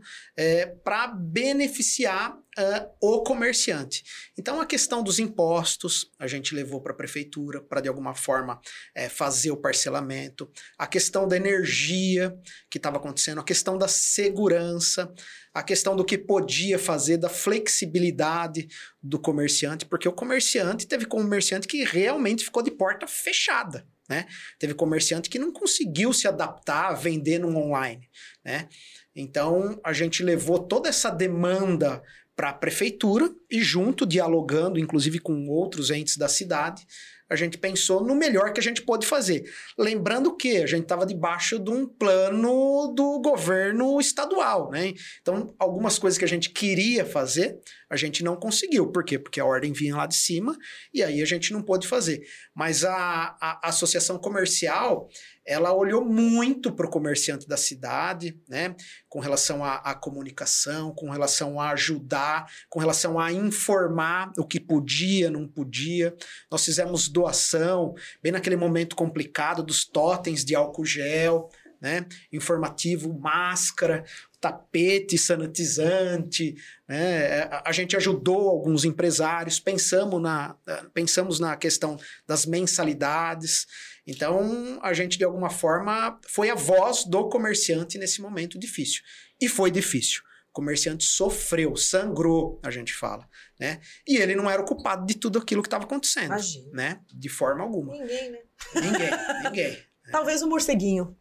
[0.84, 4.02] para beneficiar ah, o comerciante.
[4.38, 8.58] Então a questão dos impostos a gente levou para a prefeitura para de alguma forma
[8.94, 12.34] eh, fazer o parcelamento, a questão da energia
[12.70, 15.12] que estava acontecendo, a questão da segurança,
[15.52, 18.68] a questão do que podia fazer, da flexibilidade
[19.02, 24.26] do comerciante, porque o comerciante teve comerciante que realmente ficou de porta fechada, né?
[24.58, 28.08] Teve comerciante que não conseguiu se adaptar a vender no online,
[28.42, 28.68] né?
[29.14, 32.02] Então a gente levou toda essa demanda
[32.36, 36.86] para a prefeitura e junto dialogando, inclusive com outros entes da cidade,
[37.28, 39.50] a gente pensou no melhor que a gente pôde fazer.
[39.76, 44.94] Lembrando que a gente estava debaixo de um plano do governo estadual, né?
[45.20, 47.58] Então, algumas coisas que a gente queria fazer,
[47.90, 48.92] a gente não conseguiu.
[48.92, 49.18] Por quê?
[49.18, 50.56] Porque a ordem vinha lá de cima
[50.94, 52.22] e aí a gente não pôde fazer.
[52.54, 55.08] Mas a, a, a associação comercial,
[55.46, 58.74] ela olhou muito para o comerciante da cidade, né?
[59.08, 65.30] Com relação à, comunicação, com relação a ajudar, com relação a informar o que podia,
[65.30, 66.14] não podia.
[66.50, 71.48] Nós fizemos doação, bem naquele momento complicado dos totens de álcool gel,
[71.80, 72.06] né?
[72.32, 74.04] Informativo, máscara,
[74.40, 76.54] tapete sanitizante,
[76.88, 77.42] né?
[77.44, 80.56] A, a gente ajudou alguns empresários, pensamos na,
[80.92, 83.66] pensamos na questão das mensalidades.
[84.06, 89.02] Então, a gente, de alguma forma, foi a voz do comerciante nesse momento difícil.
[89.40, 90.22] E foi difícil.
[90.50, 93.28] O comerciante sofreu, sangrou, a gente fala,
[93.60, 93.80] né?
[94.06, 96.70] E ele não era o culpado de tudo aquilo que estava acontecendo, Imagina.
[96.72, 97.00] né?
[97.12, 97.92] De forma alguma.
[97.92, 98.38] Ninguém, né?
[98.74, 99.10] Ninguém,
[99.44, 99.78] ninguém.
[100.10, 101.16] Talvez o morceguinho.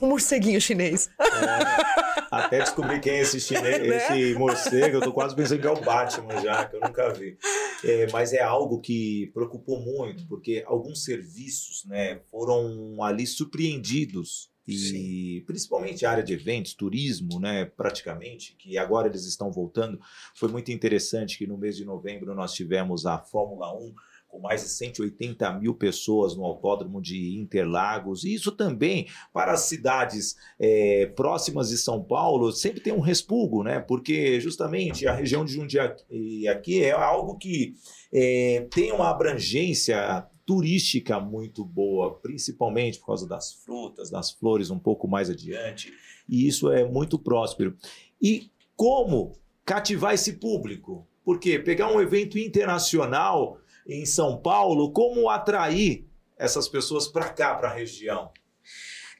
[0.00, 1.08] Um morceguinho chinês.
[1.18, 3.96] É, até descobrir quem é esse chinês, Né?
[3.96, 7.38] esse morcego, eu tô quase pensando que é o Batman já, que eu nunca vi.
[7.84, 14.50] É, mas é algo que preocupou muito, porque alguns serviços né, foram ali surpreendidos.
[14.68, 20.00] E principalmente a área de eventos, turismo, né, praticamente, que agora eles estão voltando.
[20.34, 23.94] Foi muito interessante que no mês de novembro nós tivemos a Fórmula 1
[24.36, 28.22] com mais de 180 mil pessoas no autódromo de Interlagos.
[28.22, 33.62] E isso também, para as cidades é, próximas de São Paulo, sempre tem um respulgo,
[33.62, 33.80] né?
[33.80, 37.74] Porque justamente a região de Jundiaí aqui é algo que
[38.12, 44.78] é, tem uma abrangência turística muito boa, principalmente por causa das frutas, das flores um
[44.78, 45.92] pouco mais adiante,
[46.28, 47.76] e isso é muito próspero.
[48.22, 49.32] E como
[49.64, 51.08] cativar esse público?
[51.24, 56.06] Porque pegar um evento internacional em São Paulo, como atrair
[56.38, 58.30] essas pessoas para cá, para a região?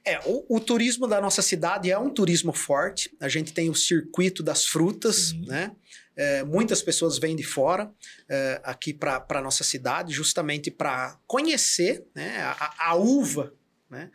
[0.04, 3.10] É, o, o, turismo da nossa cidade é um turismo forte.
[3.20, 5.74] A gente tem o circuito das frutas, né?
[6.16, 7.92] É, muitas pessoas vêm de fora
[8.28, 13.52] é, aqui para a nossa cidade, justamente para conhecer né, a, a, uva,
[13.90, 14.10] né?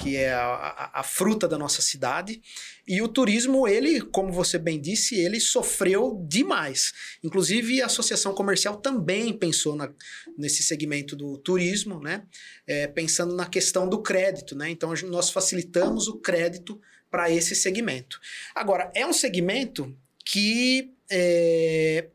[0.00, 2.40] Que é a, a, a, fruta da nossa cidade.
[2.88, 6.92] E o turismo, ele, como você bem disse, ele sofreu demais.
[7.22, 9.92] Inclusive, a associação comercial também pensou na,
[10.38, 12.24] nesse segmento do turismo, né?
[12.66, 14.56] É, pensando na questão do crédito.
[14.56, 14.70] Né?
[14.70, 18.18] Então, nós facilitamos o crédito para esse segmento.
[18.54, 22.08] Agora, é um segmento que é,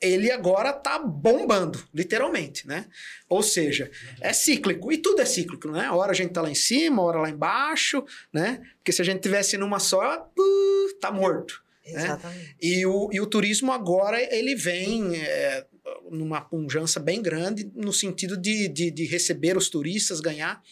[0.00, 2.86] ele agora tá bombando, literalmente, né?
[3.28, 5.90] Ou seja, é cíclico, e tudo é cíclico, né?
[5.90, 8.62] Hora a gente tá lá em cima, hora lá embaixo, né?
[8.78, 11.62] Porque se a gente tivesse numa só, uh, tá morto.
[11.84, 12.46] Exatamente.
[12.46, 12.54] Né?
[12.62, 15.66] E, o, e o turismo agora, ele vem é,
[16.10, 20.62] numa punjança bem grande, no sentido de, de, de receber os turistas, ganhar.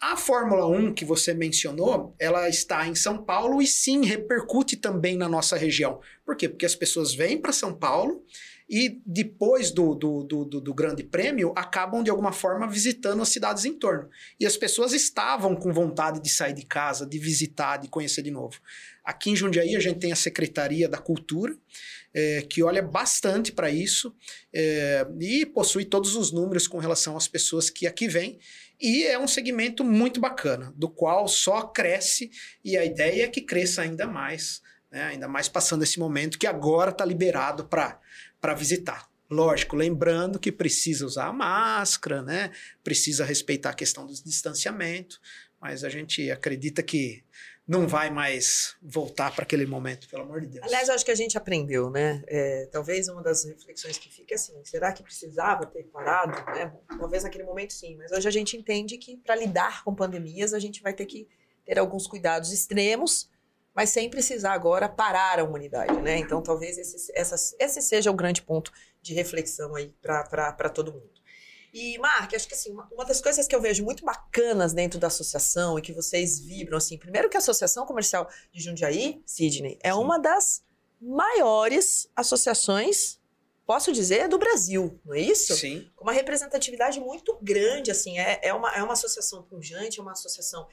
[0.00, 5.14] A Fórmula 1 que você mencionou, ela está em São Paulo e sim repercute também
[5.14, 6.00] na nossa região.
[6.24, 6.48] Por quê?
[6.48, 8.24] Porque as pessoas vêm para São Paulo
[8.66, 13.66] e depois do, do, do, do, Grande Prêmio acabam de alguma forma visitando as cidades
[13.66, 14.08] em torno.
[14.38, 18.30] E as pessoas estavam com vontade de sair de casa, de visitar, de conhecer de
[18.30, 18.58] novo.
[19.04, 21.54] Aqui em Jundiaí a gente tem a Secretaria da Cultura,
[22.14, 24.14] é, que olha bastante para isso
[24.52, 28.38] é, e possui todos os números com relação às pessoas que aqui vêm.
[28.80, 32.30] E é um segmento muito bacana, do qual só cresce,
[32.64, 35.02] e a ideia é que cresça ainda mais, né?
[35.02, 39.06] ainda mais passando esse momento que agora está liberado para visitar.
[39.28, 42.50] Lógico, lembrando que precisa usar a máscara, né?
[42.82, 45.20] precisa respeitar a questão do distanciamento,
[45.60, 47.22] mas a gente acredita que
[47.66, 50.66] não vai mais voltar para aquele momento, pelo amor de Deus.
[50.66, 52.22] Aliás, eu acho que a gente aprendeu, né?
[52.26, 56.32] É, talvez uma das reflexões que fica é assim: será que precisava ter parado?
[56.52, 56.72] Né?
[56.98, 60.58] Talvez naquele momento sim, mas hoje a gente entende que para lidar com pandemias a
[60.58, 61.28] gente vai ter que
[61.64, 63.30] ter alguns cuidados extremos,
[63.74, 66.18] mas sem precisar agora parar a humanidade, né?
[66.18, 71.19] Então talvez esse, essa, esse seja o grande ponto de reflexão aí para todo mundo.
[71.72, 75.06] E, Mark, acho que assim, uma, das coisas que eu vejo muito bacanas dentro da
[75.06, 79.92] associação e que vocês vibram, assim, primeiro que a Associação Comercial de Jundiaí, Sidney, é
[79.92, 79.98] Sim.
[79.98, 80.64] uma das
[81.00, 83.18] maiores associações,
[83.64, 85.54] posso dizer, do Brasil, não é isso?
[85.54, 85.88] Sim.
[85.94, 90.12] Com uma representatividade muito grande, assim, é, é, uma, é uma associação pungente, é uma
[90.12, 90.66] associação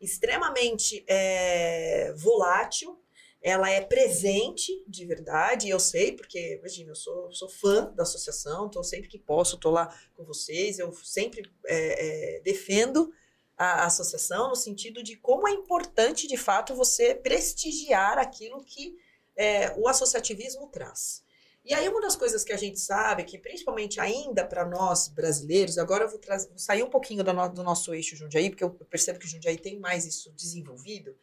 [0.00, 3.01] extremamente é, volátil,
[3.42, 8.04] ela é presente de verdade, e eu sei, porque, imagina, eu sou, sou fã da
[8.04, 13.12] associação, então sempre que posso, estou lá com vocês, eu sempre é, é, defendo
[13.56, 18.96] a, a associação no sentido de como é importante, de fato, você prestigiar aquilo que
[19.36, 21.24] é, o associativismo traz.
[21.64, 25.78] E aí, uma das coisas que a gente sabe, que principalmente ainda para nós brasileiros,
[25.78, 28.70] agora eu vou, vou sair um pouquinho do, no, do nosso eixo Jundiaí, porque eu
[28.70, 31.16] percebo que Jundiaí tem mais isso desenvolvido,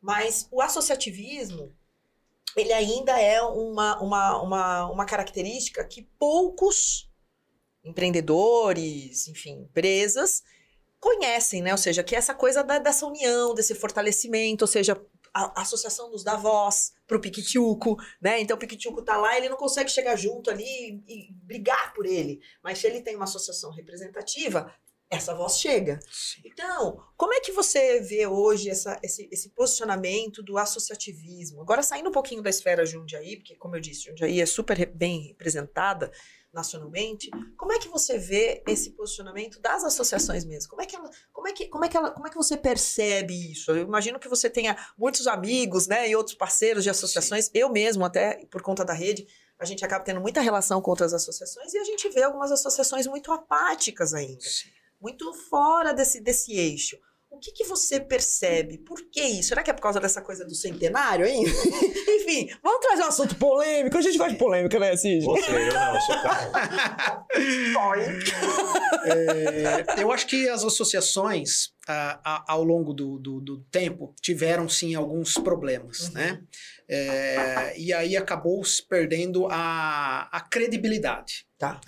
[0.00, 1.74] mas o associativismo,
[2.56, 7.10] ele ainda é uma, uma, uma, uma característica que poucos
[7.84, 10.42] empreendedores, enfim, empresas
[10.98, 11.72] conhecem, né?
[11.72, 15.00] Ou seja, que é essa coisa da, dessa união, desse fortalecimento, ou seja,
[15.32, 18.40] a, a associação nos dá voz pro Piquitiuco, né?
[18.40, 22.06] Então o Piquitiuco tá lá, ele não consegue chegar junto ali e, e brigar por
[22.06, 24.72] ele, mas se ele tem uma associação representativa,
[25.08, 25.98] essa voz chega.
[26.44, 31.62] Então, como é que você vê hoje essa, esse, esse, posicionamento do associativismo?
[31.62, 35.28] Agora, saindo um pouquinho da esfera Jundiaí, porque, como eu disse, Jundiaí é super bem
[35.28, 36.10] representada
[36.52, 40.70] nacionalmente, como é que você vê esse posicionamento das associações mesmo?
[40.70, 42.56] Como é que ela, como é que, como é que ela, como é que você
[42.56, 43.70] percebe isso?
[43.70, 47.46] Eu imagino que você tenha muitos amigos, né, e outros parceiros de associações.
[47.46, 47.50] Sim.
[47.54, 49.26] Eu mesmo, até por conta da rede,
[49.58, 53.06] a gente acaba tendo muita relação com outras associações e a gente vê algumas associações
[53.06, 54.40] muito apáticas ainda.
[54.40, 54.70] Sim
[55.06, 56.96] muito fora desse, desse eixo.
[57.30, 58.78] O que, que você percebe?
[58.78, 59.48] Por que isso?
[59.50, 61.50] Será que é por causa dessa coisa do centenário ainda?
[62.08, 63.98] Enfim, vamos trazer um assunto polêmico.
[63.98, 65.24] A gente gosta de polêmica, né, Cid?
[65.24, 66.16] Você, eu não, eu sou.
[69.04, 74.68] É, eu acho que as associações, ah, a- ao longo do, do- do tempo, tiveram
[74.68, 76.12] sim alguns problemas, Uhum.
[76.14, 76.40] né?
[76.88, 81.46] É, e aí acabou se perdendo a, a credibilidade.
[81.58, 81.80] Tá.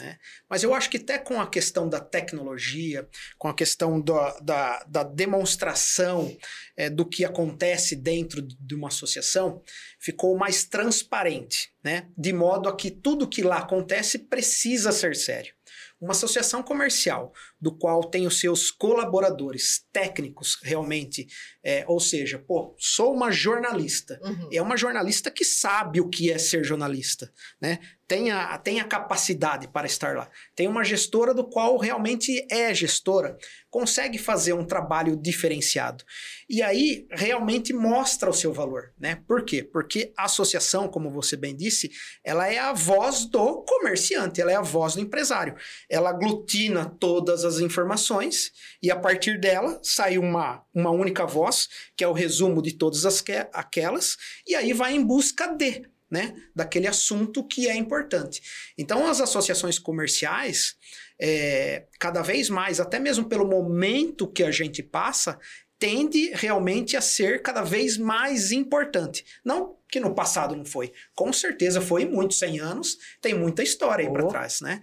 [0.48, 4.84] Mas eu acho que até com a questão da tecnologia, com a questão da, da,
[4.88, 6.34] da demonstração
[6.74, 9.62] é, do que acontece dentro de uma associação,
[10.00, 12.08] ficou mais transparente, né?
[12.16, 15.54] De modo a que tudo que lá acontece precisa ser sério.
[16.00, 21.26] Uma associação comercial, do qual tem os seus colaboradores técnicos realmente,
[21.64, 24.48] é, ou seja, pô, sou uma jornalista, Uhum.
[24.52, 27.80] é uma jornalista que sabe o que é ser jornalista, né?
[28.08, 30.30] Tem a, tem a capacidade para estar lá.
[30.56, 33.36] Tem uma gestora do qual realmente é gestora,
[33.70, 36.02] consegue fazer um trabalho diferenciado.
[36.48, 39.22] E aí realmente mostra o seu valor, né?
[39.28, 39.62] Por quê?
[39.62, 41.90] Porque a associação, como você bem disse,
[42.24, 45.54] ela é a voz do comerciante, ela é a voz do empresário.
[45.90, 48.50] Ela aglutina todas as informações
[48.82, 53.04] e a partir dela sai uma, uma única voz, que é o resumo de todas
[53.04, 58.42] as que, aquelas, e aí vai em busca de, né, daquele assunto que é importante.
[58.76, 60.76] Então, as associações comerciais,
[61.20, 65.38] é, cada vez mais, até mesmo pelo momento que a gente passa,
[65.78, 69.24] tende realmente a ser cada vez mais importante.
[69.44, 70.92] Não que no passado não foi.
[71.14, 74.28] Com certeza foi muitos 100 anos, tem muita história aí para Oh.
[74.28, 74.80] trás, né?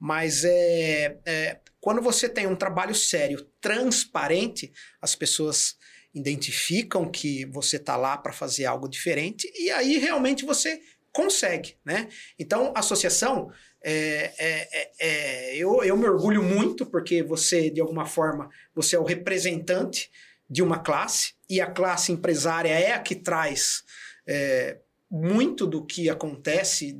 [0.00, 5.76] Mas é, é, quando você tem um trabalho sério, transparente, as pessoas
[6.14, 10.80] identificam que você está lá para fazer algo diferente e aí realmente você
[11.12, 12.08] consegue, né?
[12.38, 13.50] Então, associação,
[13.82, 18.96] é, é, é, é, eu, eu me orgulho muito porque você, de alguma forma, você
[18.96, 20.10] é o representante
[20.48, 23.82] de uma classe e a classe empresária é a que traz
[24.26, 24.78] é,
[25.10, 26.94] muito do que acontece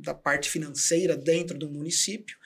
[0.00, 2.37] da parte financeira dentro do município.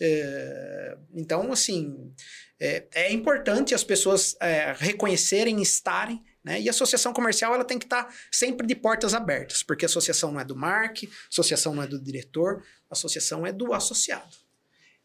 [0.00, 2.12] É, então, assim,
[2.58, 6.60] é, é importante as pessoas é, reconhecerem, estarem, né?
[6.60, 10.32] E a associação comercial ela tem que estar sempre de portas abertas, porque a associação
[10.32, 14.36] não é do Mark, a associação não é do diretor, a associação é do associado.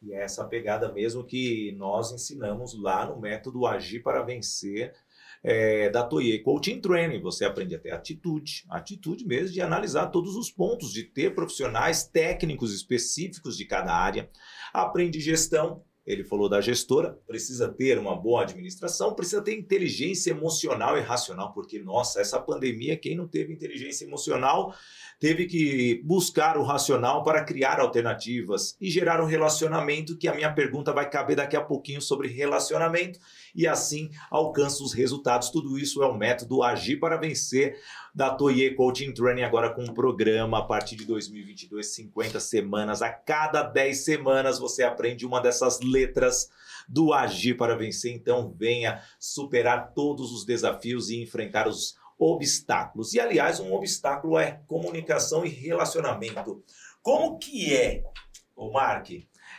[0.01, 4.93] E é essa pegada mesmo que nós ensinamos lá no método Agir para Vencer
[5.47, 7.21] é, da Toye Coaching Training.
[7.21, 12.03] Você aprende a ter atitude, atitude mesmo de analisar todos os pontos, de ter profissionais
[12.07, 14.27] técnicos específicos de cada área.
[14.73, 15.83] Aprende gestão.
[16.03, 21.51] Ele falou da gestora, precisa ter uma boa administração, precisa ter inteligência emocional e racional,
[21.51, 24.75] porque, nossa, essa pandemia, quem não teve inteligência emocional
[25.19, 30.51] teve que buscar o racional para criar alternativas e gerar um relacionamento que a minha
[30.51, 33.19] pergunta vai caber daqui a pouquinho sobre relacionamento
[33.55, 35.49] e assim alcança os resultados.
[35.49, 37.79] Tudo isso é o método Agir para Vencer
[38.13, 43.01] da Toye Coaching Training agora com um programa a partir de 2022, 50 semanas.
[43.01, 46.49] A cada 10 semanas você aprende uma dessas letras
[46.87, 48.13] do Agir para Vencer.
[48.13, 53.13] Então venha superar todos os desafios e enfrentar os obstáculos.
[53.13, 56.63] E aliás, um obstáculo é comunicação e relacionamento.
[57.01, 58.03] Como que é,
[58.55, 59.09] o Mark,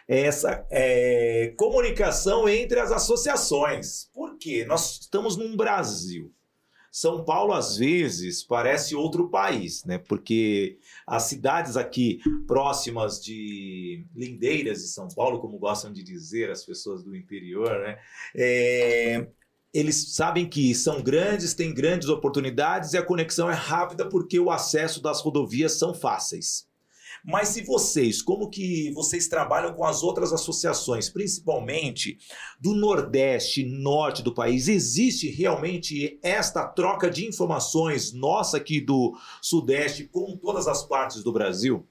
[0.08, 4.10] essa é, comunicação entre as associações?
[4.12, 4.64] Por quê?
[4.64, 6.32] Nós estamos num Brasil.
[6.96, 9.98] São Paulo, às vezes, parece outro país, né?
[9.98, 16.64] Porque as cidades aqui próximas de Lindeiras de São Paulo, como gostam de dizer as
[16.64, 17.98] pessoas do interior, né?
[18.34, 19.28] É,
[19.76, 24.50] eles sabem que são grandes, têm grandes oportunidades e a conexão é rápida porque o
[24.50, 26.66] acesso das rodovias são fáceis.
[27.26, 32.18] Mas se vocês, como que vocês trabalham com as outras associações, principalmente
[32.60, 40.04] do Nordeste, Norte do país, existe realmente esta troca de informações nossa aqui do Sudeste
[40.04, 41.84] com todas as partes do Brasil?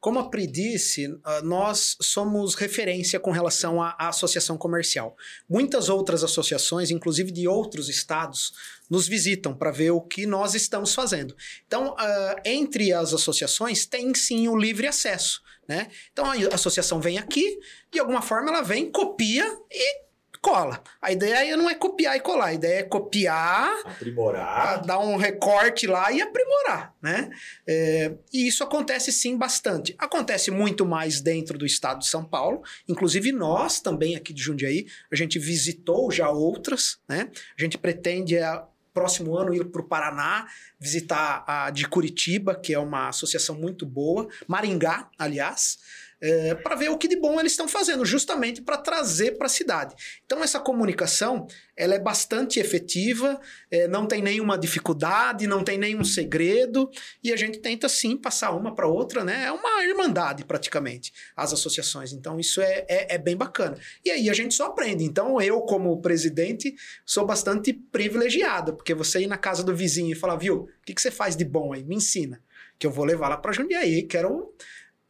[0.00, 5.14] Como a Pri disse, ah, nós somos referência com relação à, à associação comercial.
[5.46, 8.54] Muitas outras associações, inclusive de outros estados,
[8.90, 11.36] nos visitam para ver o que nós estamos fazendo.
[11.66, 15.40] Então, ah, entre as associações, tem sim o livre acesso.
[15.68, 15.86] Né?
[16.12, 17.58] Então, a associação vem aqui,
[17.92, 20.10] de alguma forma, ela vem, copia e
[20.40, 20.82] cola.
[21.00, 24.84] A ideia não é copiar e colar, a ideia é copiar Aprimorar.
[24.84, 27.30] dar um recorte lá e aprimorar, né?
[27.66, 29.94] É, e isso acontece sim bastante.
[29.98, 34.86] Acontece muito mais dentro do estado de São Paulo, inclusive nós também aqui de Jundiaí,
[35.12, 37.30] a gente visitou já outras, né?
[37.58, 38.62] A gente pretende é,
[38.92, 40.46] próximo ano ir para o Paraná,
[40.78, 45.78] visitar a de Curitiba, que é uma associação muito boa, Maringá, aliás.
[46.20, 49.50] É, para ver o que de bom eles estão fazendo, justamente para trazer para a
[49.50, 49.94] cidade.
[50.24, 51.46] Então, essa comunicação
[51.76, 53.40] ela é bastante efetiva,
[53.70, 56.90] é, não tem nenhuma dificuldade, não tem nenhum segredo,
[57.24, 59.46] e a gente tenta sim passar uma para outra, né?
[59.46, 62.12] É uma irmandade praticamente, as associações.
[62.12, 63.78] Então, isso é, é, é bem bacana.
[64.04, 65.04] E aí a gente só aprende.
[65.04, 66.74] Então, eu, como presidente,
[67.06, 70.94] sou bastante privilegiado, porque você ir na casa do vizinho e falar, viu, o que,
[70.94, 71.82] que você faz de bom aí?
[71.82, 72.42] Me ensina.
[72.78, 74.54] Que eu vou levar lá para Jundiaí, quero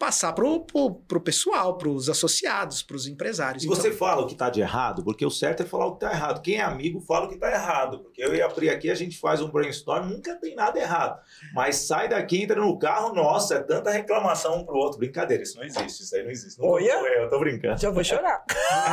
[0.01, 3.62] passar pro, pro, pro pessoal, pros associados, pros empresários.
[3.62, 3.76] E então...
[3.76, 6.11] você fala o que tá de errado, porque o certo é falar o que tá
[6.11, 6.40] errado.
[6.40, 7.98] Quem é amigo fala o que tá errado.
[7.98, 11.20] Porque eu e a Pri aqui, a gente faz um brainstorm, nunca tem nada errado.
[11.53, 14.98] Mas sai daqui, entra no carro, nossa, é tanta reclamação um pro outro.
[14.98, 16.59] Brincadeira, isso não existe, isso aí não existe.
[16.59, 17.78] Não Olha, eu tô brincando.
[17.78, 18.42] Já vou chorar.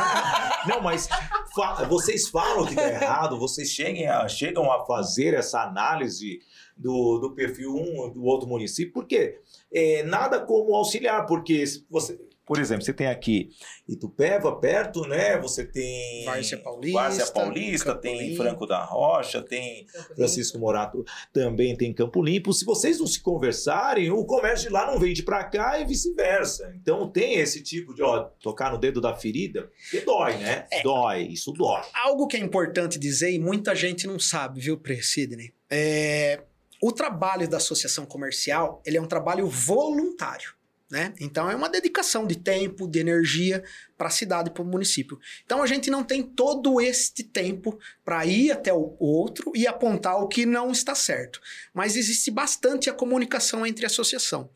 [0.68, 1.08] não, mas
[1.54, 6.38] fa vocês falam que tá errado, vocês cheguem a, chegam a fazer essa análise
[6.76, 9.40] do, do perfil um do outro município, por quê?
[9.72, 13.50] É, nada como auxiliar, porque você, por exemplo, você tem aqui
[13.86, 15.38] Itupeva perto, né?
[15.38, 21.92] Você tem Várzea Paulista, Várzea Paulista tem Franco da Rocha, tem Francisco Morato, também tem
[21.92, 22.54] Campo Limpo.
[22.54, 26.72] Se vocês não se conversarem, o comércio de lá não vende para cá e vice-versa.
[26.74, 30.66] Então tem esse tipo de, ó, tocar no dedo da ferida, que dói, né?
[30.72, 30.82] É.
[30.82, 31.82] Dói, isso dói.
[31.92, 35.52] Algo que é importante dizer e muita gente não sabe, viu, Pre Sidney?
[35.70, 36.40] É,
[36.82, 40.58] o trabalho da associação comercial, ele é um trabalho voluntário.
[40.90, 41.12] Né?
[41.20, 43.62] Então é uma dedicação de tempo, de energia
[43.96, 45.18] para a cidade, para o município.
[45.44, 50.16] Então a gente não tem todo este tempo para ir até o outro e apontar
[50.16, 51.42] o que não está certo.
[51.74, 54.50] Mas existe bastante a comunicação entre a associação.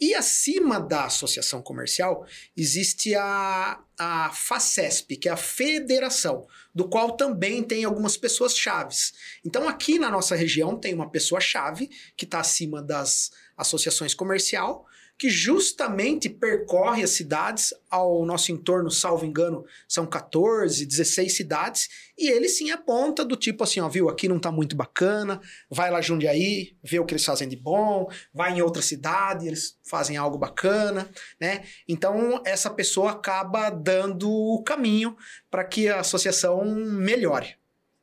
[0.00, 7.16] E acima da associação comercial existe a, a FACESP, que é a federação, do qual
[7.16, 9.12] também tem algumas pessoas chaves.
[9.44, 14.86] Então aqui na nossa região tem uma pessoa chave que está acima das associações comercial
[15.18, 22.30] que justamente percorre as cidades ao nosso entorno, salvo engano, são 14, 16 cidades, e
[22.30, 26.00] ele sim aponta do tipo assim, ó, viu, aqui não tá muito bacana, vai lá
[26.00, 30.38] Jundiaí, vê o que eles fazem de bom, vai em outra cidade, eles fazem algo
[30.38, 31.10] bacana,
[31.40, 31.64] né?
[31.88, 35.16] Então, essa pessoa acaba dando o caminho
[35.50, 37.56] para que a associação melhore.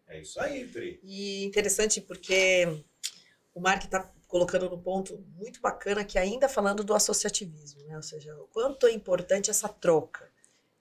[0.07, 0.99] É isso aí, Tri.
[1.03, 2.83] E interessante porque
[3.53, 7.95] o Mark está colocando no ponto muito bacana que ainda falando do associativismo, né?
[7.95, 10.29] Ou seja, o quanto é importante essa troca.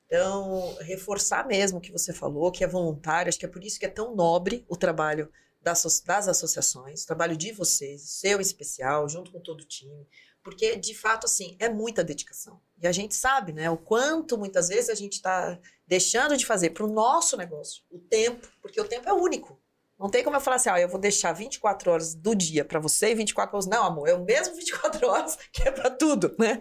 [0.06, 3.78] Então, reforçar mesmo o que você falou, que é voluntário, acho que é por isso
[3.78, 5.30] que é tão nobre o trabalho
[5.62, 10.04] das, das associações, o trabalho de vocês, seu em especial, junto com todo o time,
[10.42, 12.60] porque, de fato, assim, é muita dedicação.
[12.82, 16.70] E a gente sabe, né, o quanto muitas vezes a gente está deixando de fazer
[16.70, 19.62] para o nosso negócio, o tempo, porque o tempo é único.
[19.98, 22.80] Não tem como eu falar assim, ó, eu vou deixar 24 horas do dia para
[22.80, 23.66] você e 24 horas.
[23.66, 26.58] Não, amor, é o mesmo 24 horas que é para tudo, né?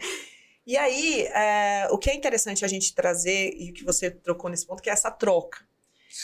[0.65, 4.49] E aí, é, o que é interessante a gente trazer, e o que você trocou
[4.49, 5.59] nesse ponto, que é essa troca.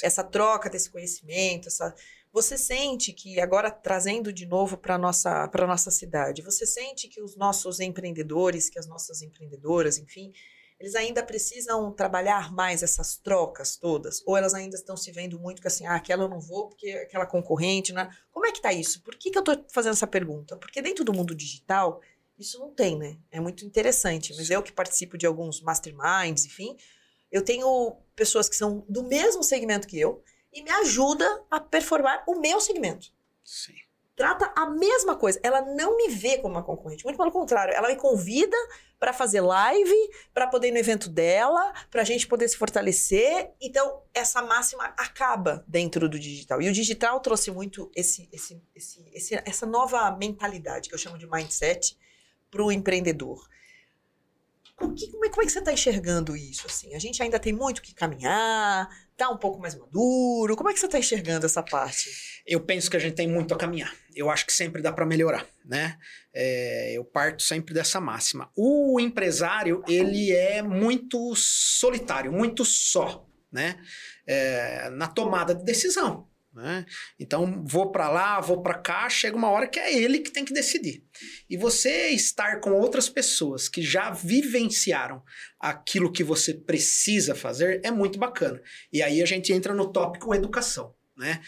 [0.02, 1.94] Essa troca desse conhecimento, essa.
[2.32, 7.22] Você sente que, agora trazendo de novo para a nossa, nossa cidade, você sente que
[7.22, 10.32] os nossos empreendedores, que as nossas empreendedoras, enfim,
[10.80, 14.24] eles ainda precisam trabalhar mais essas trocas todas?
[14.26, 16.90] Ou elas ainda estão se vendo muito que assim, ah, aquela eu não vou porque
[16.92, 18.10] aquela concorrente, né?
[18.32, 19.02] Como é que tá isso?
[19.02, 20.56] Por que, que eu estou fazendo essa pergunta?
[20.56, 22.02] Porque dentro do mundo digital,
[22.38, 23.18] isso não tem, né?
[23.30, 24.34] É muito interessante.
[24.38, 26.78] Mas eu que participo de alguns masterminds, enfim,
[27.30, 30.24] eu tenho pessoas que são do mesmo segmento que eu
[30.54, 33.12] e me ajuda a performar o meu segmento.
[33.44, 33.76] Sim
[34.20, 35.40] trata a mesma coisa.
[35.42, 38.58] Ela não me vê como uma concorrente, muito pelo contrário, ela me convida
[39.00, 39.96] para fazer live,
[40.34, 43.50] para poder ir no evento dela, para a gente poder se fortalecer.
[43.62, 46.62] Então, essa máxima acaba dentro do digital.
[46.62, 51.26] E o digital trouxe muito esse, esse, esse, essa nova mentalidade, que eu chamo de
[51.26, 51.98] mindset,
[52.52, 53.48] para o empreendedor.
[54.96, 56.66] Que, como, é, como é que você está enxergando isso?
[56.66, 56.96] Assim?
[56.96, 60.56] A gente ainda tem muito que caminhar, tá um pouco mais maduro.
[60.56, 62.10] Como é que você está enxergando essa parte?
[62.48, 63.94] Eu penso que a gente tem muito a caminhar.
[64.16, 65.98] Eu acho que sempre dá para melhorar, né?
[66.34, 68.50] É, eu parto sempre dessa máxima.
[68.56, 73.78] O empresário ele é muito solitário, muito só, né?
[74.26, 76.29] É, na tomada de decisão.
[76.54, 76.86] Né?
[77.20, 80.44] Então, vou para lá, vou para cá, chega uma hora que é ele que tem
[80.44, 81.04] que decidir.
[81.50, 85.24] E você estar com outras pessoas que já vivenciaram
[85.60, 88.60] aquilo que você precisa fazer é muito bacana.
[88.92, 90.94] E aí a gente entra no tópico educação.
[91.16, 91.42] Né?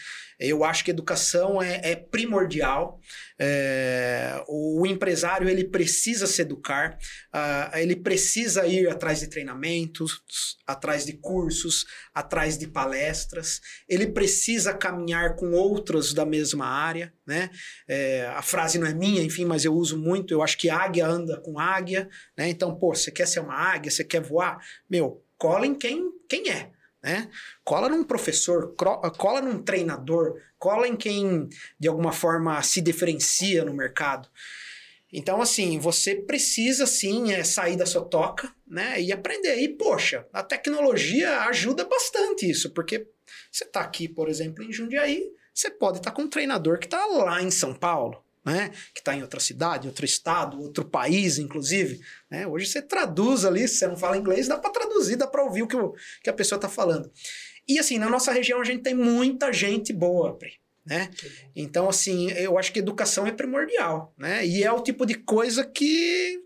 [0.48, 3.00] Eu acho que educação é, é primordial.
[3.38, 6.98] É, o empresário ele precisa se educar,
[7.34, 10.22] uh, ele precisa ir atrás de treinamentos,
[10.66, 11.84] atrás de cursos,
[12.14, 13.60] atrás de palestras.
[13.88, 17.12] Ele precisa caminhar com outros da mesma área.
[17.26, 17.50] Né?
[17.88, 20.34] É, a frase não é minha, enfim, mas eu uso muito.
[20.34, 22.08] Eu acho que águia anda com águia.
[22.36, 22.48] Né?
[22.48, 24.58] Então, pô, você quer ser uma águia, você quer voar?
[24.88, 26.70] Meu, cola em quem, quem é.
[27.02, 27.28] Né?
[27.64, 31.48] Cola num professor, cola num treinador, cola em quem
[31.78, 34.28] de alguma forma se diferencia no mercado.
[35.12, 38.98] Então, assim, você precisa sim é, sair da sua toca, né?
[38.98, 39.56] E aprender.
[39.56, 43.06] E, poxa, a tecnologia ajuda bastante isso, porque
[43.50, 46.86] você está aqui, por exemplo, em Jundiaí, você pode estar tá com um treinador que
[46.86, 48.70] está lá em São Paulo né?
[48.94, 52.00] Que está em outra cidade, outro estado, outro país, inclusive.
[52.30, 52.46] Né?
[52.46, 55.62] Hoje você traduz ali, se você não fala inglês, dá para traduzir, dá para ouvir
[55.62, 57.10] o que, o que a pessoa está falando.
[57.68, 60.60] E assim, na nossa região a gente tem muita gente boa, Pri.
[60.84, 61.10] Né?
[61.54, 64.44] Então, assim, eu acho que educação é primordial, né?
[64.44, 66.41] E é o tipo de coisa que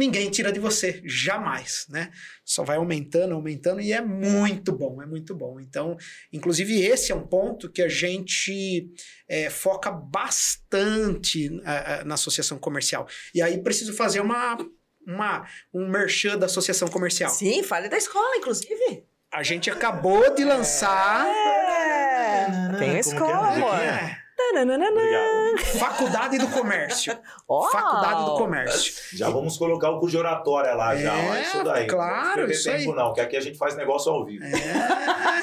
[0.00, 2.10] ninguém tira de você, jamais, né?
[2.42, 5.60] Só vai aumentando, aumentando e é muito bom, é muito bom.
[5.60, 5.96] Então,
[6.32, 8.90] inclusive esse é um ponto que a gente
[9.28, 13.06] é, foca bastante uh, na associação comercial.
[13.34, 14.56] E aí preciso fazer uma,
[15.06, 17.30] uma um merchan da associação comercial.
[17.30, 19.04] Sim, fale da escola, inclusive.
[19.30, 21.26] A gente acabou de lançar.
[21.26, 23.74] É, tem a é escola, amor.
[23.74, 24.18] É.
[25.78, 27.16] Faculdade do Comércio.
[27.72, 28.94] Faculdade do Comércio.
[29.12, 31.14] Já vamos colocar o curso de oratória lá, já.
[31.14, 31.86] É, isso daí.
[31.86, 32.96] Claro, não isso tempo aí.
[32.96, 34.44] não, que aqui a gente faz negócio ao vivo.
[34.44, 34.50] É.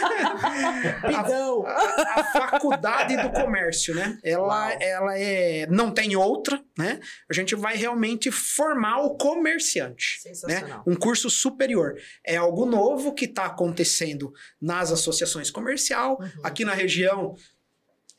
[1.15, 4.17] a, a, a, Faculdade do Comércio, né?
[4.23, 6.99] Ela, ela é, não tem outra, né?
[7.29, 10.19] A gente vai realmente formar o comerciante.
[10.47, 10.81] Né?
[10.85, 11.95] Um curso superior.
[12.25, 14.31] É algo novo que está acontecendo
[14.61, 16.17] nas associações comercial.
[16.19, 16.29] Uhum.
[16.43, 17.35] Aqui na região,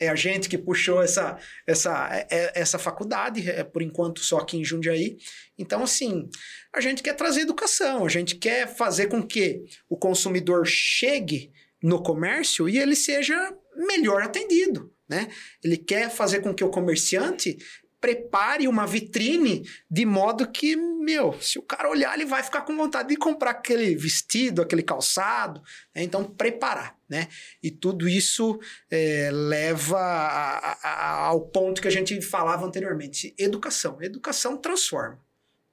[0.00, 4.38] é a gente que puxou essa, essa, é, é, essa faculdade, é, por enquanto só
[4.38, 5.16] aqui em Jundiaí.
[5.58, 6.28] Então, assim,
[6.72, 12.02] a gente quer trazer educação, a gente quer fazer com que o consumidor chegue no
[12.02, 13.36] comércio e ele seja
[13.76, 14.92] melhor atendido.
[15.08, 15.28] Né?
[15.64, 17.56] Ele quer fazer com que o comerciante
[18.00, 22.76] prepare uma vitrine de modo que, meu, se o cara olhar, ele vai ficar com
[22.76, 25.60] vontade de comprar aquele vestido, aquele calçado.
[25.94, 26.02] Né?
[26.02, 27.28] Então, preparar, né?
[27.62, 28.58] E tudo isso
[28.90, 34.00] é, leva a, a, ao ponto que a gente falava anteriormente: educação.
[34.00, 35.18] Educação transforma,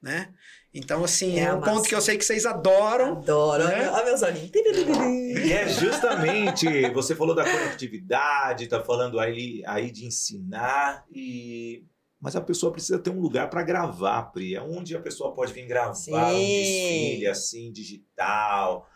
[0.02, 0.32] né?
[0.76, 1.72] Então, assim, é, é um massa.
[1.72, 3.12] ponto que eu sei que vocês adoram.
[3.12, 3.64] Adoro.
[3.64, 3.88] Né?
[3.88, 4.50] Olha meus olhinhos.
[4.54, 11.82] E é justamente, você falou da conectividade, tá falando aí, aí de ensinar e
[12.20, 14.54] mas a pessoa precisa ter um lugar para gravar, Pri.
[14.54, 16.14] É onde a pessoa pode vir gravar Sim.
[16.14, 18.88] um desfile assim, digital,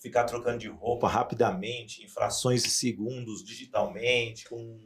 [0.00, 4.80] ficar trocando de roupa rapidamente, em frações de segundos, digitalmente, com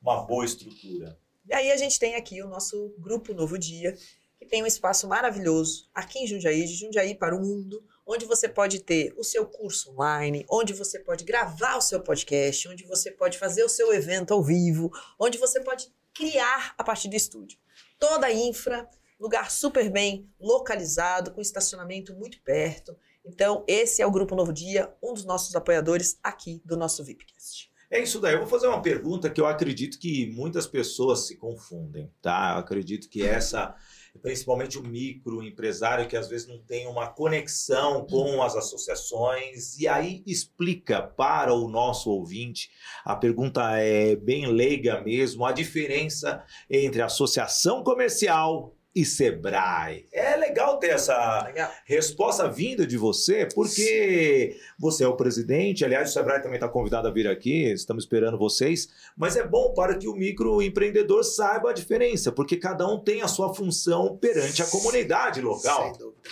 [0.00, 1.18] uma boa estrutura.
[1.48, 3.96] E aí a gente tem aqui o nosso grupo Novo Dia,
[4.38, 8.48] que tem um espaço maravilhoso aqui em Jundiaí, de Jundiaí para o mundo, onde você
[8.48, 13.10] pode ter o seu curso online, onde você pode gravar o seu podcast, onde você
[13.10, 17.58] pode fazer o seu evento ao vivo, onde você pode criar a partir do estúdio.
[17.98, 18.88] Toda a infra,
[19.18, 22.96] lugar super bem localizado, com estacionamento muito perto.
[23.24, 27.70] Então, esse é o Grupo Novo Dia, um dos nossos apoiadores aqui do nosso VIPcast.
[27.88, 28.34] É isso daí.
[28.34, 32.52] Eu vou fazer uma pergunta que eu acredito que muitas pessoas se confundem, tá?
[32.54, 33.76] Eu acredito que essa
[34.20, 39.78] principalmente o microempresário que às vezes não tem uma conexão com as associações.
[39.78, 42.70] E aí explica para o nosso ouvinte,
[43.04, 50.06] a pergunta é bem leiga mesmo, a diferença entre associação comercial e Sebrae.
[50.12, 51.70] É legal ter essa legal.
[51.84, 54.60] resposta vinda de você, porque Sim.
[54.78, 55.84] você é o presidente.
[55.84, 58.88] Aliás, o Sebrae também está convidado a vir aqui, estamos esperando vocês.
[59.16, 63.28] Mas é bom para que o microempreendedor saiba a diferença, porque cada um tem a
[63.28, 65.84] sua função perante a comunidade local.
[65.84, 66.30] Sem dúvida.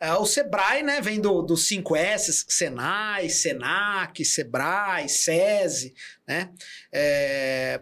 [0.00, 5.94] É, o Sebrae, né, vem do, dos 5 S, Senai, Senac, Sebrae, SESI,
[6.26, 6.50] né?
[6.90, 7.80] É,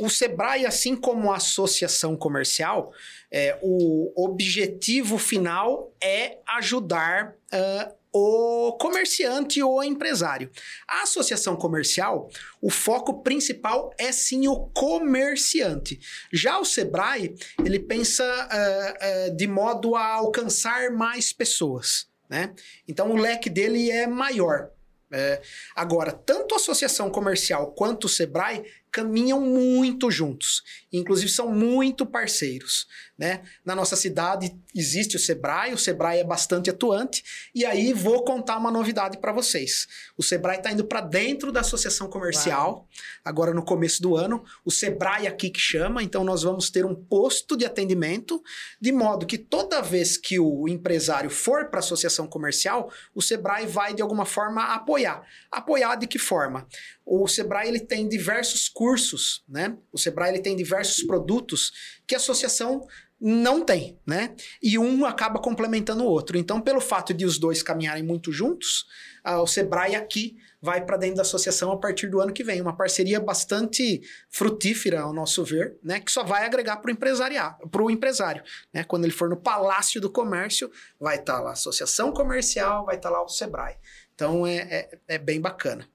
[0.00, 2.92] o Sebrae, assim como a associação comercial,
[3.30, 10.50] é, o objetivo final é ajudar uh, o comerciante ou empresário.
[10.88, 12.28] A associação comercial,
[12.60, 16.00] o foco principal é sim o comerciante.
[16.32, 17.34] Já o Sebrae,
[17.64, 22.08] ele pensa uh, uh, de modo a alcançar mais pessoas.
[22.28, 22.52] Né?
[22.88, 24.70] Então o leque dele é maior.
[25.12, 25.42] É,
[25.74, 30.62] agora, tanto a associação comercial quanto o Sebrae caminham muito juntos,
[30.92, 32.86] inclusive são muito parceiros.
[33.20, 33.42] Né?
[33.64, 37.22] Na nossa cidade existe o Sebrae, o Sebrae é bastante atuante,
[37.54, 39.86] e aí vou contar uma novidade para vocês.
[40.16, 42.88] O Sebrae está indo para dentro da associação comercial, Uau.
[43.22, 44.42] agora no começo do ano.
[44.64, 48.42] O Sebrae aqui que chama, então nós vamos ter um posto de atendimento,
[48.80, 53.66] de modo que toda vez que o empresário for para a associação comercial, o Sebrae
[53.66, 55.22] vai de alguma forma apoiar.
[55.52, 56.66] Apoiar de que forma?
[57.12, 59.76] O Sebrae ele tem diversos cursos, né?
[59.92, 61.72] O Sebrae ele tem diversos produtos
[62.06, 62.86] que a associação
[63.20, 64.36] não tem, né?
[64.62, 66.38] E um acaba complementando o outro.
[66.38, 68.86] Então, pelo fato de os dois caminharem muito juntos,
[69.24, 72.60] o Sebrae aqui vai para dentro da associação a partir do ano que vem.
[72.60, 75.98] Uma parceria bastante frutífera, ao nosso ver, né?
[75.98, 78.44] Que só vai agregar para o empresário.
[78.72, 78.84] Né?
[78.84, 82.94] Quando ele for no Palácio do Comércio, vai estar tá lá a associação comercial, vai
[82.94, 83.74] estar tá lá o Sebrae.
[84.14, 85.88] Então é, é, é bem bacana.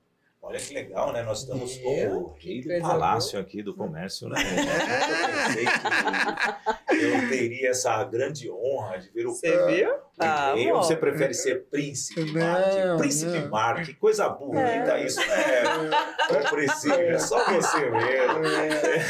[0.47, 1.23] Olha que legal, né?
[1.23, 4.37] Nós estamos com o rei do palácio aqui do comércio, né?
[6.87, 9.89] Eu, eu teria essa grande honra de ver o Você viu?
[10.17, 12.97] Ah, ou você prefere ser príncipe, Mark?
[12.97, 13.49] Príncipe não.
[13.49, 15.05] Mark, coisa bonita é.
[15.05, 15.63] isso, né?
[16.31, 18.45] Não precisa, é só você mesmo.
[18.45, 19.05] É.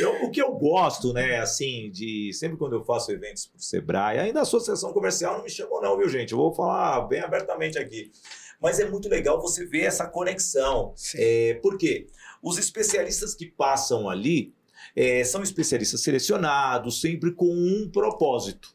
[0.00, 4.18] Eu, o que eu gosto, né, assim, de sempre quando eu faço eventos pro Sebrae,
[4.18, 6.32] ainda a associação comercial não me chamou não, viu, gente?
[6.32, 8.12] Eu vou falar bem abertamente aqui.
[8.60, 10.94] Mas é muito legal você ver essa conexão.
[11.14, 12.06] É, por quê?
[12.42, 14.54] Os especialistas que passam ali
[14.94, 18.74] é, são especialistas selecionados, sempre com um propósito.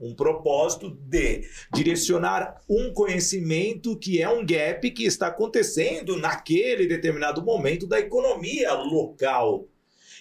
[0.00, 7.40] Um propósito de direcionar um conhecimento que é um gap que está acontecendo naquele determinado
[7.40, 9.68] momento da economia local.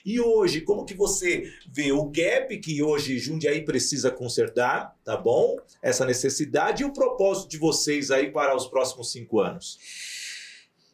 [0.05, 5.57] E hoje, como que você vê o gap que hoje Jundiaí precisa consertar, tá bom?
[5.81, 9.79] Essa necessidade e o propósito de vocês aí para os próximos cinco anos?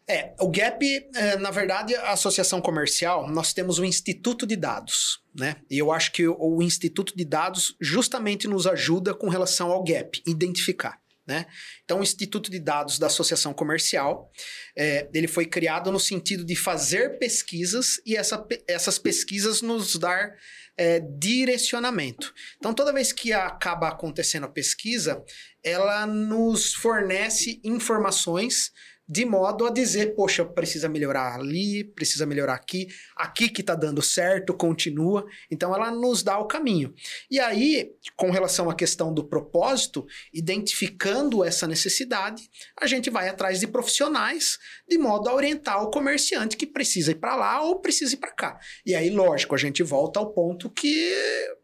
[0.10, 5.22] É, o GAP, é, na verdade, a associação comercial, nós temos o Instituto de Dados,
[5.36, 5.58] né?
[5.70, 10.22] E eu acho que o Instituto de Dados justamente nos ajuda com relação ao GAP,
[10.26, 10.97] identificar.
[11.28, 11.45] Né?
[11.84, 14.32] Então, o Instituto de Dados da Associação Comercial,
[14.75, 20.34] é, ele foi criado no sentido de fazer pesquisas e essa, essas pesquisas nos dar
[20.78, 22.34] é, direcionamento.
[22.57, 25.21] Então, toda vez que acaba acontecendo a pesquisa,
[25.61, 28.71] ela nos fornece informações
[29.08, 34.01] de modo a dizer, poxa, precisa melhorar ali, precisa melhorar aqui, aqui que está dando
[34.01, 35.26] certo, continua.
[35.49, 36.93] Então ela nos dá o caminho.
[37.32, 42.49] E aí, com relação à questão do propósito, identificando essa necessidade,
[42.80, 47.16] a gente vai atrás de profissionais de modo a orientar o comerciante que precisa ir
[47.16, 48.60] para lá ou precisa ir para cá.
[48.86, 51.16] E aí, lógico, a gente volta ao ponto que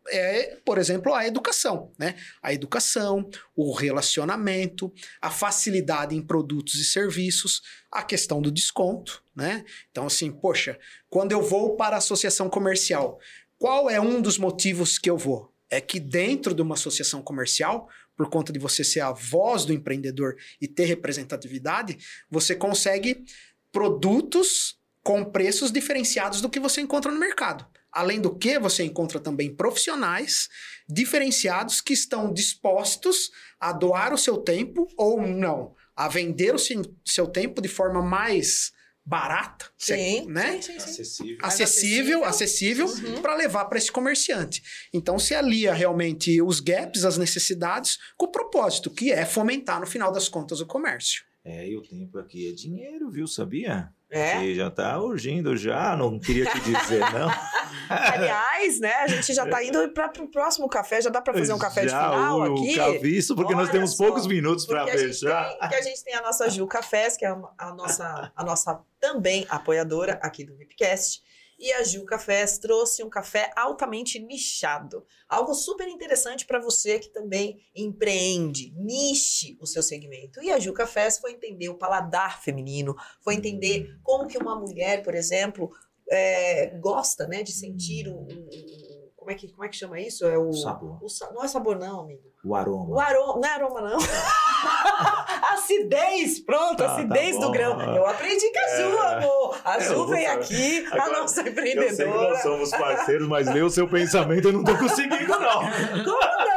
[0.09, 2.15] é, por exemplo, a educação, né?
[2.41, 4.91] A educação, o relacionamento,
[5.21, 9.63] a facilidade em produtos e serviços, a questão do desconto, né?
[9.91, 10.77] Então, assim, poxa,
[11.09, 13.19] quando eu vou para a associação comercial,
[13.57, 15.53] qual é um dos motivos que eu vou?
[15.69, 19.73] É que dentro de uma associação comercial, por conta de você ser a voz do
[19.73, 21.97] empreendedor e ter representatividade,
[22.29, 23.23] você consegue
[23.71, 27.65] produtos com preços diferenciados do que você encontra no mercado.
[27.93, 30.49] Além do que, você encontra também profissionais
[30.89, 36.59] diferenciados que estão dispostos a doar o seu tempo ou não, a vender o
[37.05, 38.71] seu tempo de forma mais
[39.05, 40.61] barata, sim, né?
[40.61, 41.37] Sim, sim, sim.
[41.41, 43.21] Acessível, acessível, acessível uhum.
[43.21, 44.63] para levar para esse comerciante.
[44.93, 49.85] Então se alia realmente os gaps, as necessidades, com o propósito que é fomentar no
[49.85, 51.23] final das contas o comércio.
[51.43, 53.27] É, e o tempo aqui é dinheiro, viu?
[53.27, 53.89] Sabia?
[54.13, 54.43] É?
[54.43, 57.29] E já tá urgindo já, não queria te dizer, não.
[57.89, 61.51] Aliás, né, a gente já tá indo para o próximo café, já dá para fazer
[61.51, 62.73] um café já, de final o, aqui?
[62.73, 65.49] O caviço, porque Olha nós temos só, poucos minutos para fechar.
[65.57, 69.47] Porque a gente tem a nossa Ju Cafés, que é a nossa, a nossa também
[69.49, 71.23] apoiadora aqui do VIPcast.
[71.57, 75.05] E a Ju Cafés trouxe um café altamente nichado.
[75.27, 78.73] Algo super interessante para você que também empreende.
[78.75, 80.41] Niche o seu segmento.
[80.41, 83.99] E a Ju Cafés foi entender o paladar feminino, foi entender hum.
[84.03, 85.71] como que uma mulher, por exemplo,
[86.09, 88.92] é, gosta né, de sentir o, o,
[89.23, 90.25] como é que como é que chama isso?
[90.25, 90.99] É o sabor.
[91.01, 92.21] O, não é sabor não, amigo.
[92.43, 92.93] O aroma.
[92.93, 93.97] O aroma, não é aroma não.
[95.53, 97.95] acidez, pronto, tá, acidez tá do grão.
[97.95, 99.61] Eu aprendi com a Ju, é, amor.
[99.63, 101.87] A Ju vem aqui, Agora, a nossa empreendedora.
[101.89, 105.39] Eu sei que nós somos parceiros, mas ler o seu pensamento eu não tô conseguindo,
[105.39, 105.61] não.
[106.03, 106.52] Como não?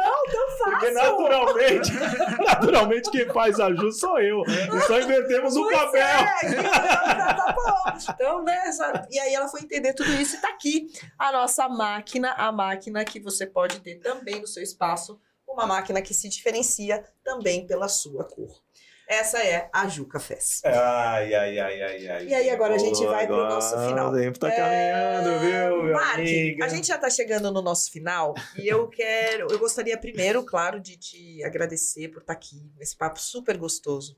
[0.79, 1.91] Porque naturalmente,
[2.45, 4.43] naturalmente quem faz a Ju sou eu.
[4.45, 6.01] E só invertemos o papel.
[6.01, 8.13] É, tá, tá bom.
[8.13, 8.71] Então, né,
[9.09, 13.03] e aí ela foi entender tudo isso e tá aqui a nossa máquina, a máquina
[13.03, 17.87] que você pode ter também no seu espaço uma máquina que se diferencia também pela
[17.87, 18.61] sua cor.
[19.07, 20.65] Essa é a Juca Fest.
[20.65, 22.27] Ai, ai, ai, ai, ai.
[22.27, 24.11] E aí agora a gente vai pro nosso final.
[24.11, 26.61] O tempo tá caminhando, viu, meu Mark, amigo?
[26.61, 30.77] a gente já tá chegando no nosso final e eu quero, eu gostaria primeiro, claro,
[30.77, 34.17] de te agradecer por estar aqui nesse papo super gostoso.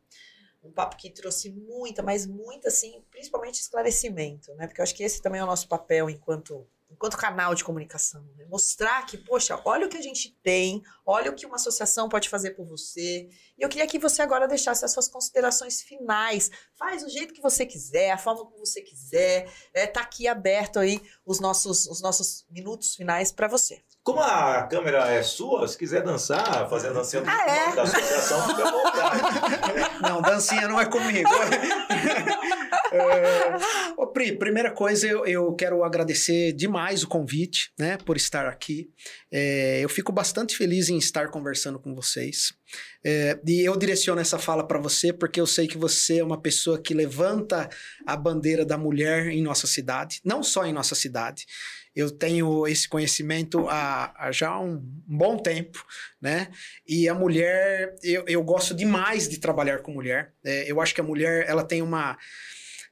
[0.63, 4.65] Um papo que trouxe muita, mas muita, assim, principalmente esclarecimento, né?
[4.65, 8.23] Porque eu acho que esse também é o nosso papel enquanto enquanto canal de comunicação.
[8.35, 8.45] Né?
[8.45, 12.27] Mostrar que, poxa, olha o que a gente tem, olha o que uma associação pode
[12.27, 13.29] fazer por você.
[13.57, 16.49] E eu queria que você agora deixasse as suas considerações finais.
[16.77, 19.51] Faz do jeito que você quiser, a forma como você quiser.
[19.73, 23.83] É, tá aqui aberto aí os nossos, os nossos minutos finais para você.
[24.09, 27.75] Como a câmera é sua, se quiser dançar, fazer a dancinha do Ah, é?
[27.75, 30.01] da associação, fica à vontade.
[30.01, 31.29] Não, dancinha não é comigo.
[32.91, 33.55] É,
[33.95, 38.89] ô, Pri, primeira coisa, eu, eu quero agradecer demais o convite, né, por estar aqui.
[39.31, 42.51] É, eu fico bastante feliz em estar conversando com vocês.
[43.05, 46.41] É, e eu direciono essa fala para você porque eu sei que você é uma
[46.41, 47.69] pessoa que levanta
[48.07, 51.45] a bandeira da mulher em nossa cidade, não só em nossa cidade.
[51.99, 54.75] Eu tenho esse conhecimento há, há já um,
[55.07, 55.85] um bom tempo,
[56.21, 56.47] né?
[56.87, 60.33] E a mulher, eu, eu gosto demais de trabalhar com mulher.
[60.43, 62.17] É, eu acho que a mulher, ela tem uma